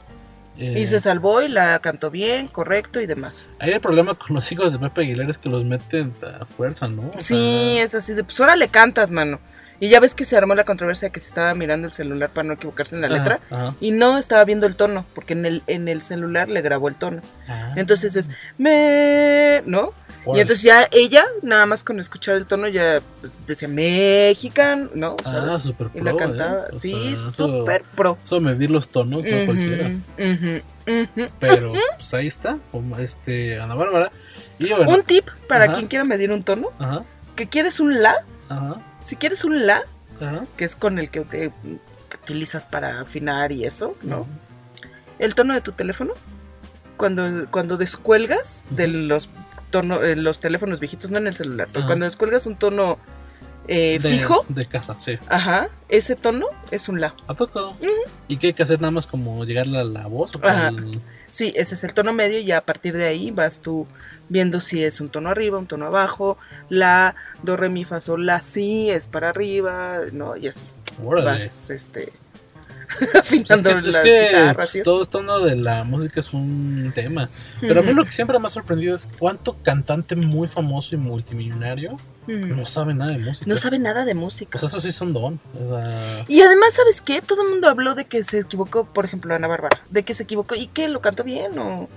[0.57, 3.47] Eh, Y se salvó y la cantó bien, correcto y demás.
[3.59, 6.87] Ahí el problema con los hijos de Pepe Aguilar es que los meten a fuerza,
[6.87, 7.11] ¿no?
[7.15, 9.39] O Sí, sea, es así de, pues ahora le cantas, mano.
[9.79, 12.29] Y ya ves que se armó la controversia de que se estaba mirando el celular
[12.31, 13.39] para no equivocarse en la ajá, letra.
[13.51, 13.75] ajá.
[13.79, 16.95] Y no estaba viendo el tono, porque en el, en el celular le grabó el
[16.95, 17.21] tono.
[17.47, 19.93] Ah, Entonces es, me, ¿no?
[20.33, 25.15] Y entonces ya ella, nada más con escuchar el tono, ya pues, decía Mexican, ¿no?
[25.23, 25.53] ¿Sabes?
[25.55, 26.61] Ah, súper y pro, la cantaba.
[26.63, 26.69] ¿eh?
[26.73, 28.17] O sí, sea, eso- súper pro.
[28.23, 29.91] Eso medir los tonos, no cualquiera.
[31.39, 32.57] Pero pues ahí está,
[32.99, 34.11] este Ana Bárbara.
[34.59, 35.73] Y bueno, Un tip para Ajá.
[35.73, 37.03] quien quiera medir un tono, ajá,
[37.35, 38.15] que quieres un la,
[38.49, 39.83] ajá, si quieres un la,
[40.57, 41.51] que es con el que, te-
[42.09, 44.25] que utilizas para afinar y eso, ¿no?
[45.19, 46.13] El tono de tu teléfono,
[46.97, 49.29] cuando, cuando descuelgas de los
[49.69, 52.97] tono, eh, los teléfonos viejitos, no en el celular, pero cuando descuelgas un tono
[53.67, 55.17] eh, De- fijo, De casa, sí.
[55.27, 57.13] ajá, ese tono es un la.
[57.27, 57.75] ¿A poco?
[58.27, 60.35] ¿Y qué hay que hacer nada más como llegarle a la voz?
[60.35, 60.67] O Ajá.
[60.67, 63.85] al- Sí, ese es el tono medio y a partir de ahí vas tú
[64.29, 66.37] viendo si es un tono arriba, un tono abajo,
[66.69, 70.37] la, do, re, mi, fa, sol, la, si es para arriba, ¿no?
[70.37, 70.63] Y así
[71.03, 71.25] Órale.
[71.25, 72.13] vas, este,
[72.99, 76.91] Pues es que, es las que, guitarras pues, todo esto de la música es un
[76.93, 77.29] tema.
[77.59, 80.97] Pero a mí lo que siempre me ha sorprendido es cuánto cantante muy famoso y
[80.97, 83.45] multimillonario no sabe nada de música.
[83.47, 84.59] No sabe nada de música.
[84.59, 85.39] Pues eso sí son don.
[85.55, 87.21] O sea, Y además, ¿sabes qué?
[87.21, 90.23] Todo el mundo habló de que se equivocó, por ejemplo, Ana Bárbara, de que se
[90.23, 91.87] equivocó y que lo cantó bien o...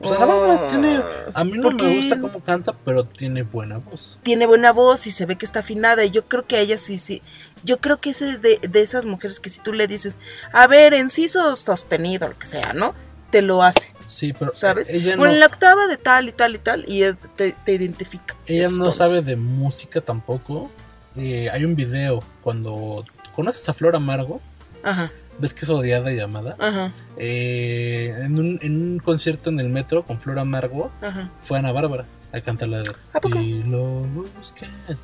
[0.00, 1.02] pues Ana Bárbara o- tiene.
[1.32, 4.18] A mí no porque me gusta cómo canta, pero tiene buena voz.
[4.22, 6.76] Tiene buena voz y se ve que está afinada y yo creo que a ella
[6.78, 7.22] sí, sí.
[7.64, 10.18] Yo creo que ese es de, de esas mujeres que si tú le dices,
[10.52, 12.94] a ver, enciso sostenido, lo que sea, ¿no?
[13.30, 14.88] Te lo hace, Sí, pero ¿sabes?
[14.90, 17.02] ella o no, en la octava de tal y tal y tal y
[17.36, 18.36] te, te identifica.
[18.46, 18.96] ella no tonos.
[18.96, 20.70] sabe de música tampoco.
[21.16, 23.04] Eh, hay un video cuando.
[23.34, 24.40] ¿Conoces a Flor Amargo?
[24.84, 26.54] Ajá, ¿Ves que es odiada y amada?
[26.60, 31.30] ajá, Eh, en, un, en un concierto en el metro con Flor Amargo ajá.
[31.40, 32.04] fue Ana Bárbara
[32.34, 32.92] a cantar la de.
[33.40, 34.06] Y lo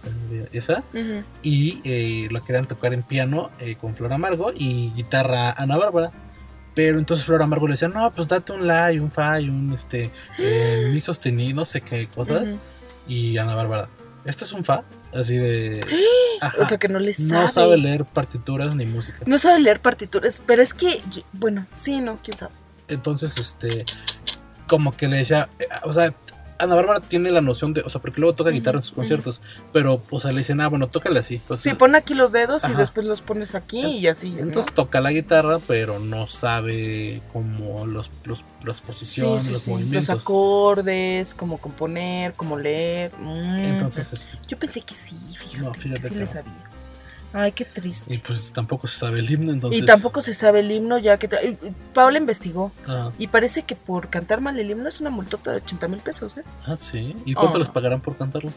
[0.00, 0.82] todavía", esa
[1.42, 6.10] y eh, lo querían tocar en piano eh, con Flor Amargo y guitarra Ana Bárbara
[6.74, 9.48] pero entonces Flor Amargo le decía no pues date un la y un fa y
[9.48, 12.54] un este eh, mi sostenido no sé qué cosas
[13.06, 13.88] y Ana Bárbara
[14.24, 15.80] esto es un fa así de
[16.58, 17.42] o sea, que no le sabe.
[17.42, 19.18] No sabe leer partituras ni música.
[19.26, 21.02] No sabe leer partituras, pero es que,
[21.32, 22.52] bueno, sí, no, quién sabe.
[22.88, 23.84] Entonces, este,
[24.66, 26.14] como que le decía, eh, o sea,
[26.60, 29.42] Ana Bárbara tiene la noción de, o sea, porque luego toca guitarra en sus conciertos,
[29.72, 31.40] pero, o sea, le dicen, ah, bueno, tócale así.
[31.48, 34.30] O sea, Sí, pon aquí los dedos y después los pones aquí y así.
[34.30, 34.40] ¿no?
[34.40, 39.62] Entonces toca la guitarra, pero no sabe como los, los, las sí, posiciones, sí, los
[39.62, 39.70] sí.
[39.70, 40.08] movimientos.
[40.08, 43.12] Los acordes, cómo componer, cómo leer.
[43.18, 43.54] mm.
[43.64, 46.26] Entonces, este, Yo pensé que sí, fíjate, No, fíjate que sí que le no.
[46.26, 46.52] sabía.
[47.32, 48.12] Ay, qué triste.
[48.12, 49.80] y pues tampoco se sabe el himno, entonces.
[49.80, 51.26] Y tampoco se sabe el himno, ya que...
[51.26, 52.72] y Paula investigó.
[52.88, 56.00] Ah, Y parece que por cantar mal el himno es una multota de 80 mil
[56.00, 56.42] pesos, ¿eh?
[56.66, 57.14] ah, sí.
[57.24, 57.60] ¿Y cuánto Oh.
[57.60, 58.50] les pagarán por cantarlo?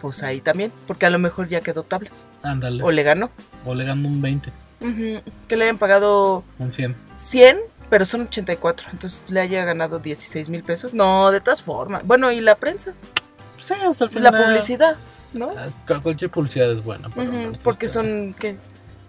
[0.00, 2.26] Pues ahí también, porque a lo mejor ya quedó tablas.
[2.42, 2.82] Ándale.
[2.84, 3.30] O le ganó.
[3.66, 6.94] O le gano un 20, Ujú, Que le hayan pagado un 100.
[7.16, 7.58] 100,
[7.90, 8.90] pero son 84.
[8.92, 10.94] Entonces le haya ganado 16 mil pesos.
[10.94, 12.02] No, de todas formas.
[12.06, 12.92] Bueno, y la prensa,
[13.56, 14.32] Sí, sea, al final.
[14.32, 14.96] la publicidad,
[15.32, 15.50] ¿no?
[15.56, 17.08] ah, cu- Cualquier publicidad es buena.
[17.08, 17.64] para Ujú, artista.
[17.64, 18.56] porque son, ¿qué?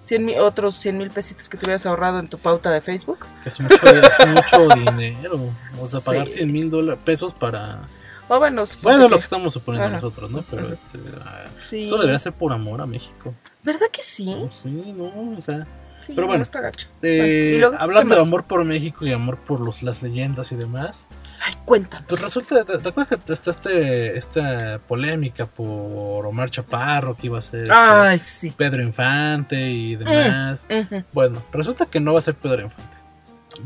[0.04, 3.20] 100 mil, otros 100 mil pesitos que te hubieras ahorrado en tu pauta de Facebook.
[3.44, 5.40] Que es mucho, es mucho dinero.
[5.80, 6.34] O sea, pagar Sí.
[6.40, 7.82] 100 mil pesos para.
[8.28, 9.96] Bueno, Bueno, lo que- que estamos suponiendo Ajá.
[9.96, 10.44] nosotros, ¿no?
[10.50, 11.00] Pero este.
[11.22, 11.84] ah, Sí.
[11.84, 13.34] Eso debería ser por amor a México.
[13.64, 14.26] ¿Verdad que sí?
[14.34, 15.66] No, sí, no, o sea.
[16.02, 16.88] Sí, pero no bueno, está gacho.
[17.02, 17.76] eh, Bueno, ¿y luego?
[17.80, 21.08] hablando ¿Qué de amor por México y amor por los, las leyendas y demás,
[21.42, 22.06] Ay, cuéntanos.
[22.08, 27.38] pues resulta, ¿te, te acuerdas que está este, esta polémica por Omar Chaparro que iba
[27.38, 28.52] a ser este, Ay, sí.
[28.52, 30.68] Pedro Infante y demás?
[30.70, 31.04] Ujú.
[31.14, 32.98] Bueno, resulta que no va a ser Pedro Infante.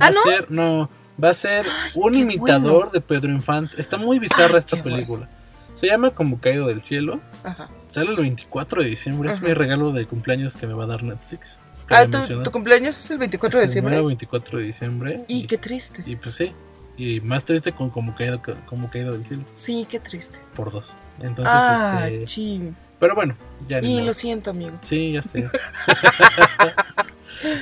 [0.01, 0.21] Va ¿Ah, a no?
[0.21, 0.89] ser, no,
[1.23, 1.65] va a ser
[1.95, 2.91] un imitador bueno.
[2.91, 3.79] de Pedro Infante.
[3.79, 4.95] Está muy bizarra Ay, esta bueno.
[4.95, 5.29] película.
[5.73, 7.19] Se llama Como Caído del Cielo.
[7.43, 7.69] Ajá.
[7.87, 9.29] Sale el 24 de diciembre.
[9.29, 11.59] Es mi regalo de cumpleaños que me va a dar Netflix.
[11.89, 14.01] Ah, ¿tu, cumpleaños es el 24 de Sí, el diciembre.
[14.05, 15.25] 24 de diciembre.
[15.27, 16.03] Y qué triste.
[16.05, 16.53] y pues sí.
[16.97, 19.43] Y más triste con como caído, como caído del cielo.
[19.53, 20.39] Sí, qué triste.
[20.55, 20.95] Por dos.
[21.19, 22.25] Entonces, Ah, este.
[22.25, 22.75] chin.
[22.99, 23.35] Pero bueno,
[23.67, 24.77] ya Y lo siento, amigo.
[24.81, 25.49] Sí, ya sé.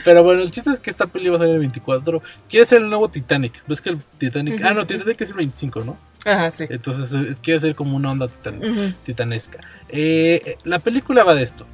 [0.05, 2.21] pero bueno, el chiste es que esta peli va a salir el 24.
[2.49, 3.63] Quiere ser el nuevo Titanic.
[3.67, 4.61] ¿Ves que el Titanic.
[4.63, 5.97] Ah, no, Titanic es el 25, ¿no?
[6.25, 6.65] Ajá, sí.
[6.69, 9.59] Entonces es, quiere ser como una onda titan- titanesca.
[9.89, 11.65] Eh, la película va de esto.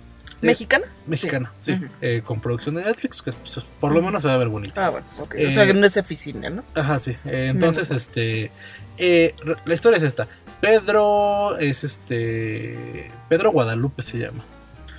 [0.42, 0.86] Eh, ¿Mexicana?
[1.08, 1.80] Mexicana, sí.
[2.02, 4.86] Eh, con producción de Netflix, que pues, por lo menos se va a ver bonita.
[4.86, 5.36] Ah, bueno, ok.
[5.36, 6.64] Eh, o sea, que no es oficina, ¿no?
[6.76, 7.12] Ajá, sí.
[7.26, 8.52] Eh, entonces, Menos este.
[8.98, 9.34] eh,
[9.66, 10.28] la historia es esta.
[10.62, 13.10] Pedro es este.
[13.30, 14.44] Pedro Guadalupe se llama.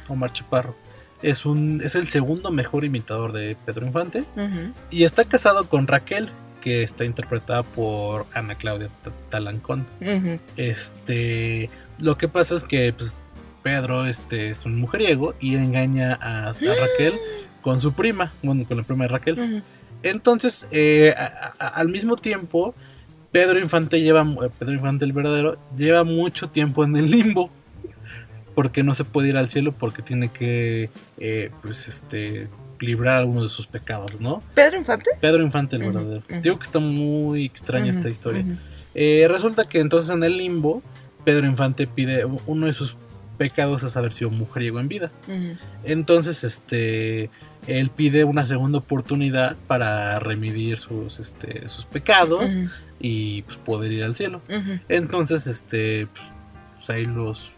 [0.09, 0.77] Omar Chaparro.
[1.23, 1.83] Es un.
[1.85, 4.25] Es el segundo mejor imitador de Pedro Infante.
[4.91, 6.31] Y está casado con Raquel,
[6.61, 9.87] que está interpretada por Ana Claudia Ta- Talancón.
[10.57, 11.71] Este.
[11.99, 13.17] Lo que pasa es que, pues.
[13.69, 17.19] Pedro este, es un mujeriego y engaña a, a Raquel
[17.61, 19.63] con su prima, bueno, con la prima de Raquel.
[20.03, 22.75] Entonces, eh, a- a- al mismo tiempo,
[23.31, 27.51] Pedro Infante lleva, eh, Pedro Infante el verdadero, lleva mucho tiempo en el limbo.
[28.55, 32.49] Porque no se puede ir al cielo porque tiene que, eh, pues, este,
[32.81, 34.43] librar algunos de sus pecados, ¿no?
[34.55, 35.11] ¿Pedro Infante?
[35.21, 36.23] Pedro Infante el verdadero.
[36.43, 38.45] Digo que está muy extraña esta historia.
[38.95, 40.83] Eh, resulta que entonces en el limbo,
[41.25, 42.97] Pedro Infante pide, uno de sus
[43.39, 45.11] pecados es haber sido mujeriego en vida.
[45.85, 47.31] Entonces, este,
[47.67, 52.57] él pide una segunda oportunidad para remidir sus, este, sus pecados
[53.01, 54.43] y pues poder ir al cielo.
[54.89, 56.27] Entonces, este, pues,
[56.77, 57.53] pues, ahí los,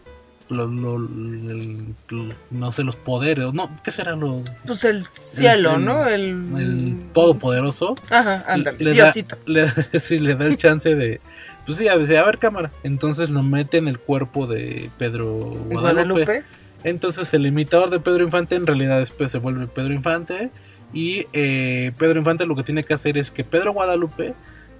[0.49, 5.75] lo- lo- el- lo- no sé, los poderes, no, ¿qué será lo, Pues el cielo,
[5.77, 6.07] el- ¿no?
[6.07, 6.29] El,
[6.59, 7.95] el todopoderoso?
[8.09, 8.77] Ajá, ándale.
[8.83, 9.37] le da, Diosito.
[9.45, 9.69] le,
[9.99, 11.21] sí, le da el chance de,
[11.65, 12.71] pues sí, a ver cámara.
[12.83, 15.27] Entonces lo mete en el cuerpo de Pedro
[15.69, 16.23] Guadalupe.
[16.23, 16.43] Guadalupe.
[16.83, 20.49] Entonces el imitador de Pedro Infante en realidad después se vuelve Pedro Infante
[20.93, 24.33] y eh, Pedro Infante lo que tiene que hacer es que Pedro Guadalupe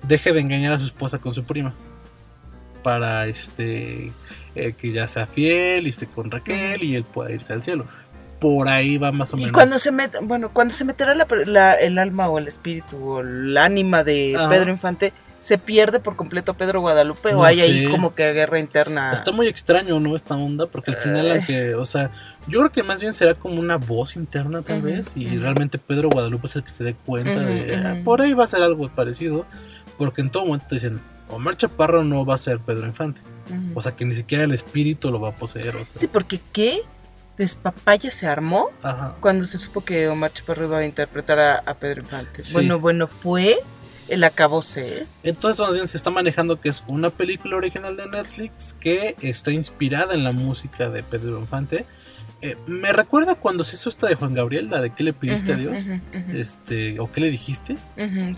[0.08, 1.76] deje de engañar a su esposa con su prima
[2.84, 4.12] para este
[4.56, 7.86] eh, que ya sea fiel y esté con Raquel y él pueda irse al cielo.
[8.40, 9.54] Por ahí va más o Y menos.
[9.54, 13.20] cuando se met, bueno, cuando se meterá la, la- el alma o el espíritu o
[13.22, 14.50] el ánima de Ajá.
[14.50, 18.60] Pedro Infante, ¿se pierde por completo Pedro Guadalupe No o hay ahí como que guerra
[18.60, 19.12] interna?
[19.12, 20.16] Está muy extraño, ¿no?
[20.16, 22.12] Esta onda, porque al final, aunque, o sea,
[22.48, 26.10] yo creo que más bien será como una voz interna, tal vez, y realmente Pedro
[26.10, 27.76] Guadalupe es el que se dé cuenta de.
[27.76, 29.46] "Ah, por ahí va a ser algo parecido,
[29.98, 33.22] porque en todo momento te dicen, Omar Chaparro no va a ser Pedro Infante.
[33.74, 35.96] O sea, que ni siquiera el espíritu lo va a poseer, o sea.
[36.00, 36.82] Sí, porque qué
[37.38, 39.16] despapaya se armó Ajá.
[39.20, 42.44] cuando se supo que Omar Chaparro iba a interpretar a, a Pedro Infante.
[42.44, 42.54] Sí.
[42.54, 43.58] Bueno, bueno, fue
[44.12, 45.02] el acabose.
[45.02, 45.08] ¿eh?
[45.24, 49.52] Entonces, más bien se está manejando que es una película original de Netflix que está
[49.52, 51.86] inspirada en la música de Pedro Infante.
[52.42, 55.54] Eh, me recuerda cuando se hizo esta de Juan Gabriel, la de ¿Qué le pediste
[55.54, 55.88] Ujú, a Dios?
[56.34, 57.78] Este, o ¿qué le dijiste?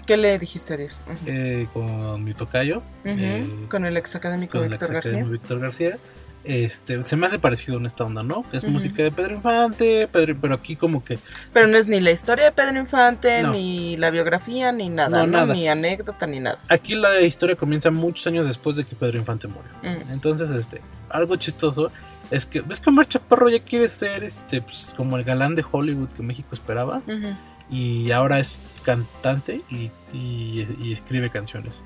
[0.06, 1.00] ¿Qué le dijiste a Dios?
[1.26, 5.32] Eh, con mi tocayo, eh, con el ex académico con el ex académico García.
[5.32, 5.98] Víctor García.
[6.44, 8.44] Este, se me hace parecido en esta onda, ¿no?
[8.52, 11.18] Que es música de Pedro Infante, Pedro, pero aquí como que
[11.54, 13.54] Pero no es ni la historia de Pedro Infante, No.
[13.54, 15.38] ni la biografía, ni nada, No, ¿no?
[15.40, 15.54] nada.
[15.54, 16.60] Ni anécdota, ni nada.
[16.70, 19.72] aquí la historia comienza muchos años después de que Pedro Infante murió.
[19.84, 20.12] Mm.
[20.12, 21.92] Entonces, este, algo chistoso
[22.30, 25.64] es que ves que Omar Chaparro ya quiere ser este pues, como el galán de
[25.70, 27.02] Hollywood que México esperaba
[27.70, 31.84] y ahora es cantante y, y- y escribe canciones.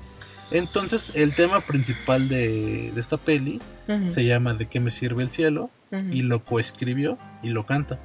[0.50, 3.60] Entonces, el tema principal de, de esta peli
[4.06, 5.70] se llama ¿De qué me sirve el cielo?
[6.10, 7.98] Y lo coescribió y lo canta.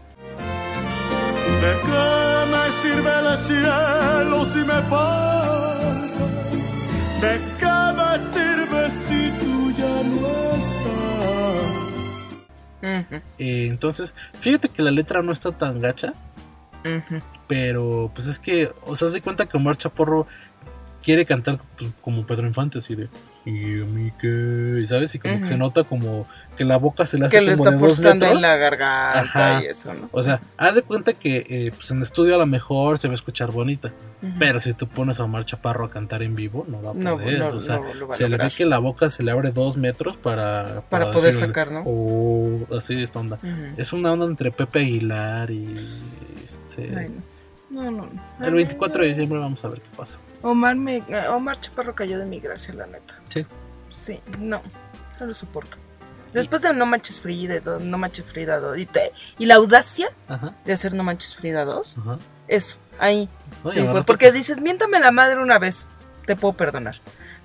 [1.61, 6.01] ¿De qué me sirve el cielo si me falta?
[7.21, 10.27] ¿De qué me sirve si tú ya no
[10.57, 10.83] estás?
[13.37, 16.13] Eh, entonces, fíjate que la letra no está tan gacha,
[17.47, 20.27] pero pues es que, o sea, haz de cuenta que Omar Chaporro
[21.03, 23.09] quiere cantar pues, como Pedro Infante, así de.
[23.45, 25.13] Y a mí qué", ¿sabes?
[25.15, 26.25] Y como que se nota como
[26.57, 29.19] que la boca se le hace Que lo como está de forzando en la garganta
[29.19, 29.63] Ajá.
[29.63, 30.07] y eso, ¿no?
[30.13, 33.13] O sea, haz de cuenta que eh, pues en estudio a lo mejor se va
[33.13, 33.91] a escuchar bonita,
[34.21, 34.31] Ujú.
[34.39, 37.17] pero si tú pones a Omar Chaparro a cantar en vivo, no va a No,
[37.17, 37.39] poder.
[37.39, 40.15] no, o sea, no se le ve que la boca se le abre dos metros
[40.15, 41.83] para, Para poder sacar, ¿no?
[41.85, 43.37] "Oh", así esta onda.
[43.43, 43.73] Ujú.
[43.75, 45.73] Es una onda entre Pepe Aguilar y
[46.43, 46.95] este.
[46.97, 47.11] Ay,
[47.81, 48.09] no.
[48.39, 48.45] No.
[48.45, 50.17] El 24 de diciembre vamos a ver qué pasa.
[50.41, 53.19] Omar, me, Omar Chaparro cayó de mi gracia, la neta.
[53.29, 53.45] Sí.
[53.89, 54.61] Sí, no,
[55.19, 55.77] no lo soporto.
[56.33, 60.55] Después de No Manches Frida, No Manches Frida 2, y, te- y la audacia Ajá.
[60.65, 62.17] de hacer No Manches Frida 2, Ajá.
[62.47, 63.29] eso, ahí.
[63.71, 65.85] Sí, fue porque dices, miéntame la madre una vez,
[66.25, 66.95] te puedo perdonar.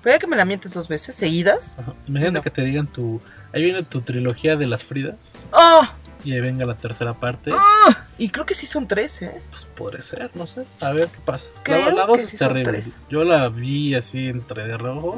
[0.01, 1.93] Pero ya que me la mientes dos veces seguidas, Ajá.
[2.07, 2.41] Imagínate No.
[2.41, 3.21] que te digan tu.
[3.53, 5.33] Ahí viene tu trilogía de las Fridas.
[5.51, 5.81] ¡oh!
[6.23, 7.51] Y ahí venga la tercera parte.
[7.53, 8.05] ¡ah!
[8.17, 9.39] Y creo que sí son tres, ¿eh?
[9.49, 10.65] Pues podría ser, no sé.
[10.81, 11.49] A ver qué pasa.
[11.63, 12.63] Creo la, la es son terrible.
[12.71, 12.97] tres.
[13.09, 15.17] Yo la vi así entre de rojo.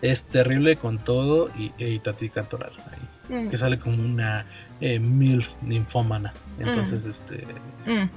[0.00, 1.48] Es terrible con todo.
[1.58, 2.72] Y, y Tati Cantoral.
[3.30, 4.46] Ahí, que sale como una
[4.80, 6.32] eh, MILF ninfómana.
[6.58, 7.46] Entonces, este.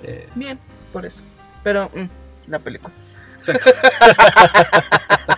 [0.04, 0.58] eh, Bien,
[0.94, 1.22] por eso.
[1.64, 2.94] Pero, mm, la película.
[3.38, 3.70] exacto.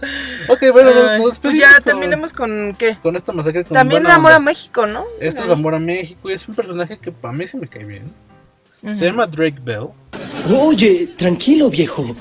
[0.48, 2.96] ok, bueno, nos, nos pues despedimos ya con- terminemos con qué.
[3.02, 3.64] con esta masacre.
[3.64, 4.38] Con También Amor a.
[4.40, 5.04] México, ¿no?
[5.20, 5.50] Esto es.
[5.50, 8.04] Amor a México y es un personaje que a mí sí me cae bien.
[8.90, 9.88] Se llama Drake Bell
[10.56, 12.14] Oye, tranquilo, viejo.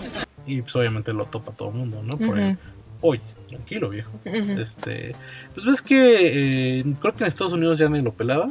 [0.45, 2.17] y pues obviamente lo topa todo el mundo, ¿no?
[2.17, 2.57] Por el,
[3.01, 4.11] oye, tranquilo viejo.
[4.25, 5.13] Este,
[5.53, 8.49] pues ves que eh, creo que en Estados Unidos ya ni lo pelaba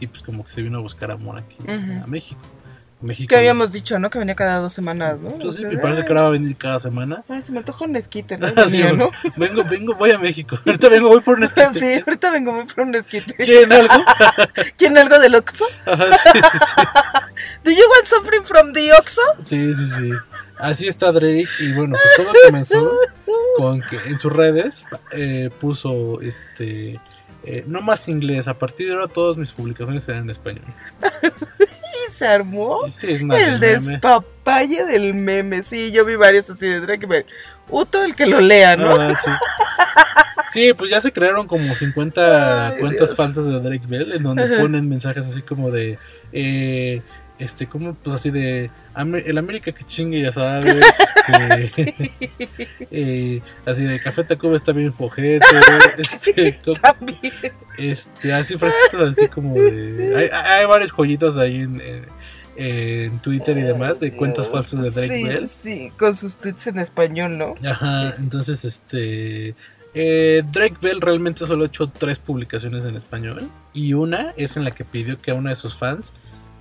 [0.00, 2.40] y pues como que se vino a buscar amor aquí a México.
[3.04, 3.28] México.
[3.28, 4.10] Que habíamos dicho, ¿no?
[4.10, 5.30] Que venía cada dos semanas, ¿no?
[5.40, 7.22] Sí, O sea, me parece que ahora va a venir cada semana.
[7.28, 8.46] ay, se me antoja un esquite, ¿no?
[8.56, 9.10] Ah, sí, Venía, ¿no?
[9.36, 10.58] Vengo, vengo, voy a México.
[10.66, 11.72] Ahorita vengo, voy por un esquite.
[11.78, 13.34] Sí, ahorita vengo muy por un esquite.
[13.34, 13.94] ¿Quieren algo?
[14.76, 15.66] ¿Quieren algo del Oxxo?
[15.86, 16.82] Ajá, sí, sí,
[17.64, 19.20] ¿Do you want something from the Oxxo?
[19.40, 20.10] sí, sí, sí.
[20.56, 22.92] Así está Drake y bueno, pues todo comenzó
[23.56, 27.00] con que en sus redes eh, puso este
[27.42, 30.64] eh, no más inglés, a partir de ahora todas mis publicaciones serán en español.
[32.16, 33.58] Se armó sí, el meme.
[33.58, 35.62] despapalle del meme.
[35.62, 37.06] Sí, yo vi varios así de Drake.
[37.08, 37.26] pero
[37.68, 38.90] Uto el que lo lea, ¿no?
[38.94, 39.30] Ah, sí.
[40.50, 43.16] Sí, pues ya se crearon como 50 Ay, cuentas Dios.
[43.16, 44.60] falsas de Drake Bell en donde Ajá.
[44.60, 45.98] ponen mensajes así como de
[46.32, 47.02] eh,
[47.38, 50.64] este como pues así de "Ame- el América que chingue ya sabes
[51.58, 51.94] este,
[52.90, 55.44] eh, así de Café Tacuba está bien pojete
[55.98, 56.58] este,
[57.78, 62.04] este así frasecitos así como de hay, hay varias joyitas ahí en, en-
[62.56, 66.68] en Twitter y demás de cuentas falsas de Drake sí, Bell Sí, con sus tweets
[66.68, 67.56] en español, ¿no?
[67.68, 68.22] Ajá, Sí.
[68.22, 69.56] entonces este
[69.92, 74.62] eh, Drake Bell realmente solo ha hecho tres publicaciones en español y una es en
[74.62, 76.12] la que pidió que a una de sus fans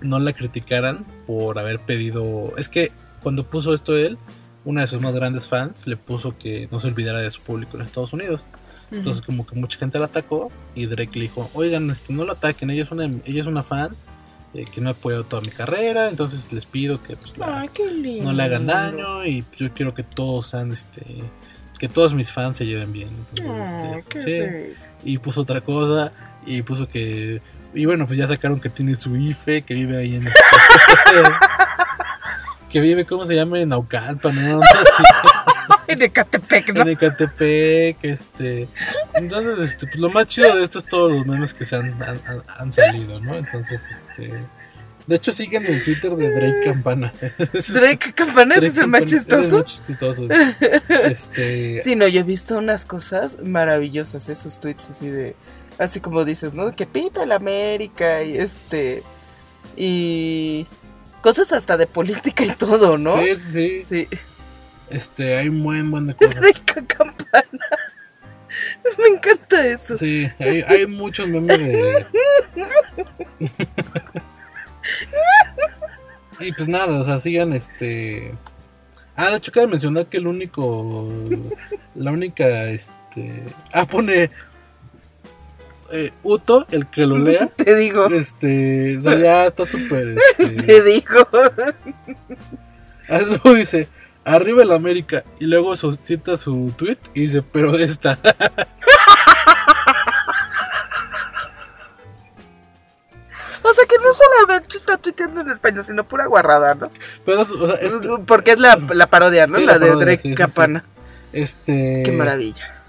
[0.04, 2.92] no la criticaran por haber pedido, es que
[3.22, 4.18] cuando puso esto él,
[4.66, 7.78] una de sus más grandes fans le puso que no se olvidara de su público
[7.78, 8.48] en Estados Unidos.
[8.92, 12.34] Entonces como que mucha gente la atacó y Drake le dijo, oigan, este, no la
[12.34, 13.96] ataquen, ella es una, ella es una fan
[14.54, 17.70] eh, que me ha apoyado toda mi carrera, entonces les pido que pues, la, Ay,
[18.22, 21.04] no le hagan daño y pues, yo quiero que todos sean este
[21.80, 25.12] que todos mis fans se lleven bien entonces Ay, este, sí.
[25.12, 26.14] y puso otra cosa
[26.46, 27.42] y puso que
[27.74, 30.26] y bueno pues ya sacaron que tiene su IFE que vive ahí en
[32.70, 35.04] que vive cómo se llama en Naucalpan no así,
[35.88, 36.82] En Ecatepec, ¿no?
[36.82, 38.68] en Ecatepec este
[39.14, 41.96] entonces este pues lo más chido de esto es todos los memes que se han,
[42.48, 44.34] han, salido no entonces este
[45.06, 47.14] de hecho siguen el Twitter de Drake Campana
[47.74, 49.64] Drake Campana ese es el más chistoso.
[49.64, 50.28] es muy chistoso.
[51.04, 55.36] Este, Sí, no, yo he visto unas cosas maravillosas, esos tweets así de,
[55.78, 56.76] así como dices, ¿no?
[56.76, 59.04] Que pipa la América y este,
[59.76, 60.68] y
[61.22, 63.18] cosas hasta de política y todo, ¿no?
[63.18, 64.08] sí, sí, sí.
[64.90, 66.36] Este, hay un buen, buen de cosas.
[66.36, 67.66] Drake Campana.
[68.98, 69.96] Me encanta eso.
[69.96, 72.06] Sí, hay, hay muchos memes de.
[76.40, 78.34] y pues nada, o sea, sigan este.
[79.16, 81.10] Ah, de hecho, cabe mencionar que el único.
[81.96, 83.44] La única, este.
[83.74, 84.30] Ah, pone.
[85.94, 87.48] Eh, Uto, el que lo lea.
[87.56, 88.98] Te digo, Este.
[88.98, 90.16] O sea, ya está súper.
[90.38, 91.28] te Este, digo.
[93.10, 93.88] ah, luego dice.
[94.26, 95.24] Arriba el América.
[95.40, 98.18] Y luego su- cita su tweet y dice, pero esta.
[103.66, 106.88] O sea que no solamente está tuiteando en español, sino pura guarrada, ¿no?
[107.26, 109.56] Pero, o sea, este- Porque es la, la parodia, ¿no?
[109.56, 110.36] Sí, la, la de Drake sí, sí, sí.
[110.36, 110.84] Capana.
[111.32, 112.04] este.
[112.04, 112.82] Qué maravilla.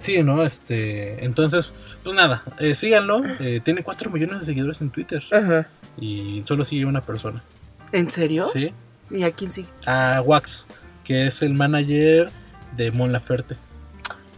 [0.00, 0.42] Sí, ¿no?
[0.44, 1.72] Este, entonces,
[2.02, 3.22] pues nada, eh, síganlo.
[3.40, 5.68] eh, tiene 4 millones de seguidores en Twitter Ajá.
[5.98, 7.42] y solo sigue una persona.
[7.92, 8.44] ¿En serio?
[8.44, 8.72] Sí.
[9.10, 9.68] ¿Y a quién sigue?
[9.86, 10.66] A Wax,
[11.04, 12.30] que es el manager
[12.76, 13.56] de Mon Laferte.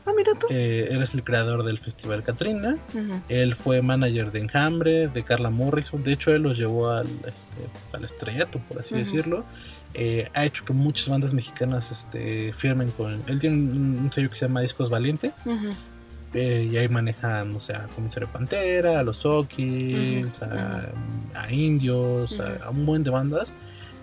[0.04, 0.46] Ah, mira tú.
[0.50, 2.76] Eh, él es el creador del Festival Katrina.
[2.92, 3.20] Ujú.
[3.28, 6.02] Él fue manager de Enjambre, de Carla Morrison.
[6.02, 9.44] De hecho, él los llevó al, este, al estrellato, por así decirlo.
[9.94, 13.22] Eh, ha hecho que muchas bandas mexicanas este, firmen con.
[13.28, 15.32] Él tiene un, un sello que se llama Discos Valiente.
[15.44, 15.72] Ujú.
[16.34, 20.88] Eh, y ahí manejan, o sea, a Comisario Pantera, a los Okis, a,
[21.34, 23.54] a Indios, a- un buen de bandas.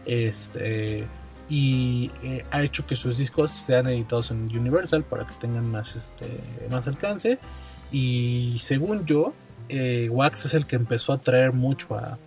[0.05, 1.07] Este,
[1.49, 5.95] y eh, ha hecho que sus discos sean editados en Universal para que tengan más,
[5.95, 6.25] este,
[6.69, 7.39] más alcance.
[7.91, 9.34] Y según yo,
[9.67, 12.17] eh, Wax es el que empezó a traer mucho a,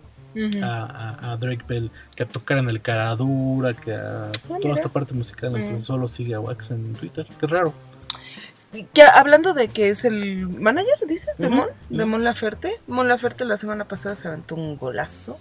[0.61, 4.73] a- a Drake Bell, que a tocar en el Caradura, que a toda Ah, mira.
[4.73, 5.55] esta parte musical.
[5.55, 7.73] Entonces solo sigue a Wax en Twitter, que es raro.
[8.93, 12.05] Que hablando de que es el manager, dices, de Ujú, Mon, de.
[12.05, 12.79] Mon Laferte.
[12.87, 15.37] Mon Laferte la semana pasada se aventó un golazo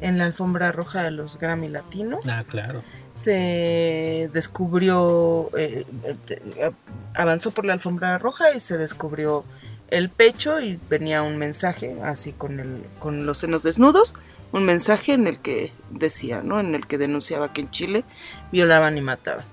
[0.00, 2.20] en la alfombra roja de los Grammy Latino.
[2.28, 2.82] Ah, claro.
[3.12, 6.70] Se descubrió, eh, eh,
[7.14, 9.44] avanzó por la alfombra roja y se descubrió
[9.88, 14.14] el pecho y venía un mensaje así con, el, con los senos desnudos.
[14.52, 16.60] Un mensaje en el que decía, ¿no?
[16.60, 18.04] En el que denunciaba que en Chile
[18.52, 19.44] violaban y mataban.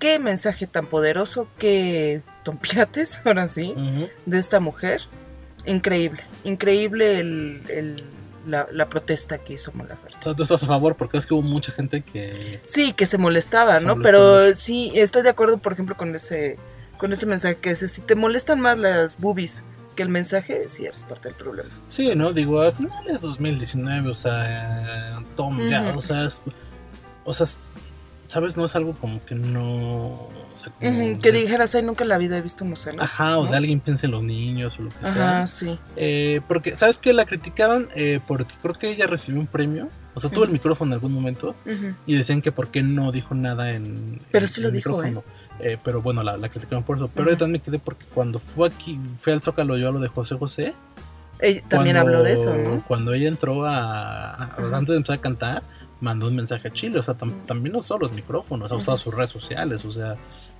[0.00, 3.74] Qué mensaje tan poderoso, qué tompiates, ahora sí,
[4.26, 5.02] de esta mujer.
[5.66, 7.96] Increíble, increíble el, el-
[8.46, 11.70] la, la protesta que hizo sea, Tú estás a favor porque es que hubo mucha
[11.72, 12.62] gente que...
[12.64, 14.00] Sí, que se molestaba, Se ¿no?
[14.00, 14.54] Pero mucho.
[14.54, 16.56] sí, estoy de acuerdo, por ejemplo, con ese,
[16.96, 19.62] con ese mensaje que dice, si te molestan más las boobies
[19.94, 21.68] que el mensaje, sí eres parte del problema.
[21.86, 22.32] Sí, ¿no?
[22.32, 25.98] Digo, al final es 2019, o sea, toma, ya, Ujú.
[25.98, 26.40] o sea, es-
[27.24, 27.46] o sea,
[28.30, 28.56] ¿sabes?
[28.56, 30.28] No es algo como que no...
[30.52, 33.02] O sea, como Ujú, que dijeras, ay, nunca en la vida he visto unos senos.
[33.02, 33.50] Ajá, o ¿no?
[33.50, 35.10] de alguien piense en los niños o lo que sea.
[35.38, 35.78] Ajá, sí.
[35.96, 37.12] Eh, porque, ¿sabes qué?
[37.12, 39.88] La criticaban eh, porque creo que ella recibió un premio.
[40.14, 41.54] O sea, tuvo el micrófono en algún momento.
[42.06, 44.18] Y decían que por qué no dijo nada en.
[44.30, 45.24] Pero en sí lo el dijo, micrófono.
[45.60, 47.08] Eh, pero bueno, la, la criticaban por eso.
[47.14, 49.98] Pero yo también me quedé porque cuando fue aquí, fue al Zócalo yo a lo
[50.00, 50.74] de José José.
[51.38, 52.82] Ella también cuando- habló de eso, ¿no?
[52.86, 54.46] Cuando ella entró a.
[54.72, 55.62] Antes de empezar a cantar,
[56.00, 56.98] mandó un mensaje a Chile.
[56.98, 59.84] O sea, tam- también no solo los micrófonos, ha usado sus redes sociales.
[59.84, 60.16] O sea,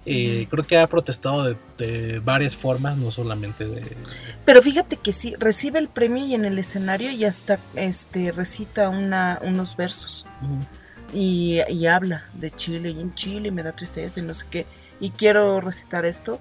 [0.06, 3.96] eh, creo que ha protestado de, de varias formas, no solamente de.
[4.44, 8.88] Pero fíjate que sí, recibe el premio y en el escenario y hasta este recita
[8.88, 10.24] una, unos versos.
[11.12, 14.66] y, y habla de Chile y en Chile me da tristeza y no sé qué
[15.00, 16.38] y quiero recitar esto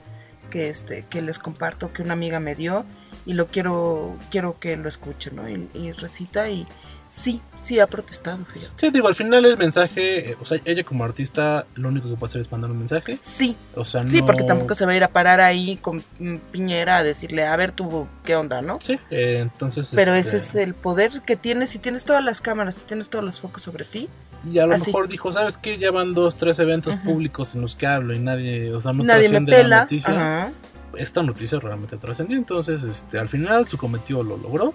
[0.52, 2.86] que este que les comparto que una amiga me dio
[3.30, 5.48] y lo quiero quiero que lo escuchen ¿no?
[5.48, 6.66] y, y recita y
[7.08, 10.84] sí sí ha protestado fíjate Sí, digo, al final el mensaje, eh, o sea, ella
[10.84, 13.18] como artista lo único que puede hacer es mandar un mensaje.
[13.22, 16.04] sí O sea, sí no- porque tampoco se va a ir a parar ahí con
[16.20, 19.90] mm, Piñera a decirle a ver tú qué onda no Sí, eh, entonces...
[19.94, 23.10] pero este, ese es el poder que tienes si tienes todas las cámaras si tienes
[23.10, 24.08] todos los focos sobre ti
[24.52, 24.88] Y a lo así.
[24.88, 25.78] mejor dijo, ¿sabes qué?
[25.78, 27.04] Ya van dos, tres eventos Ujú.
[27.04, 29.80] públicos en los que hablo y nadie, o sea, no nadie me trasciende la pela
[29.82, 30.12] noticia.
[30.14, 30.52] Ajá.
[31.00, 34.74] Esta noticia realmente trascendió, entonces, este, al final su cometido lo logró.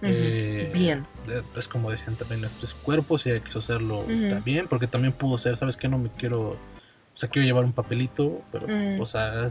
[0.00, 4.86] Eh, bien eh, Es como decían también, es su cuerpo, si quiso hacerlo también, porque
[4.86, 5.88] también pudo ser, ¿sabes qué?
[5.88, 6.56] No me quiero, o
[7.14, 8.66] sea, quiero llevar un papelito, pero,
[9.00, 9.50] o sea,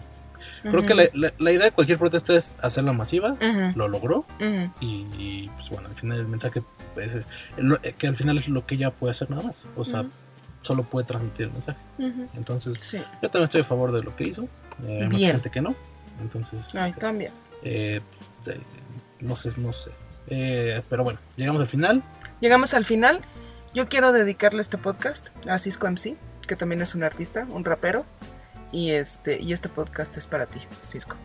[0.64, 3.36] creo que la, la- la idea de cualquier protesta es hacerla masiva,
[3.76, 4.26] lo logró,
[4.80, 6.64] y, y, pues bueno, al final el mensaje,
[6.96, 7.24] es, eh,
[7.58, 10.06] lo- eh, que al final es lo que ella puede hacer nada más, o sea,
[10.62, 11.78] solo puede transmitir el mensaje.
[12.36, 12.98] Entonces, Sí.
[13.22, 14.44] yo también estoy a favor de lo que hizo,
[14.88, 15.32] eh, hay mucha Bien.
[15.34, 15.76] gente que no,
[16.22, 17.32] entonces, Ay, este, también.
[17.64, 18.02] eh,
[18.44, 18.62] pues, eh,
[19.20, 19.92] no sé, no sé.
[20.28, 22.04] Eh, pero bueno, llegamos al final.
[22.40, 23.22] Llegamos al final.
[23.74, 26.16] Yo quiero dedicarle este podcast a Cisco MC,
[26.48, 28.06] que también es un artista, un rapero.
[28.72, 31.16] Y este, y este podcast es para ti, Cisco.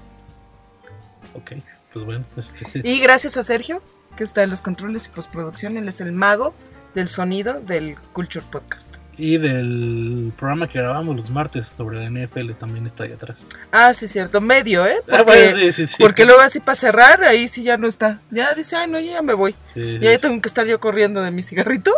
[1.35, 1.52] Ok,
[1.93, 3.82] pues bueno, este, Y gracias a Sergio,
[4.16, 5.77] que está en los controles y postproducción.
[5.77, 6.55] Él es el mago
[6.94, 8.97] del sonido del Culture Podcast.
[9.18, 13.47] Y del programa que grabamos los martes sobre la NFL también está ahí atrás.
[13.70, 14.40] Ah, sí, cierto.
[14.40, 14.97] Medio, ¿eh?
[15.10, 15.97] Ah, Porque, bueno, sí, sí, sí.
[16.02, 18.20] porque luego así para cerrar, ahí sí ya no está.
[18.30, 19.55] Ya dice, ay, no, yo ya me voy.
[19.74, 21.93] Y ahí tengo que estar yo corriendo de mi cigarrito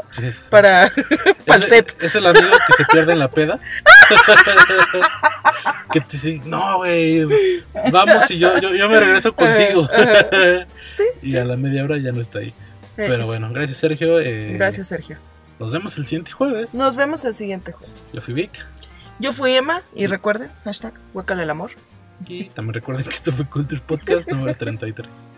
[0.51, 0.93] para,
[1.47, 1.97] para el Es- set.
[2.03, 3.61] Es el amigo que se pierde en la peda.
[5.93, 7.25] que te dice, no, güey,
[7.93, 9.89] vamos y yo, yo, yo me regreso contigo.
[10.97, 12.49] Sí, y a la media hora ya no está ahí.
[12.97, 14.19] Eh, Pero bueno, gracias Sergio.
[14.21, 15.17] eh, Gracias, Sergio.
[15.65, 16.75] Nos vemos el siguiente jueves.
[16.75, 18.11] Nos vemos el siguiente jueves.
[18.13, 18.67] Yo fui Vic.
[19.19, 21.71] Yo fui Emma y recuerden, hashtag huécale el amor.
[22.27, 25.31] Y también recuerden que esto fue Culture Podcast número 33.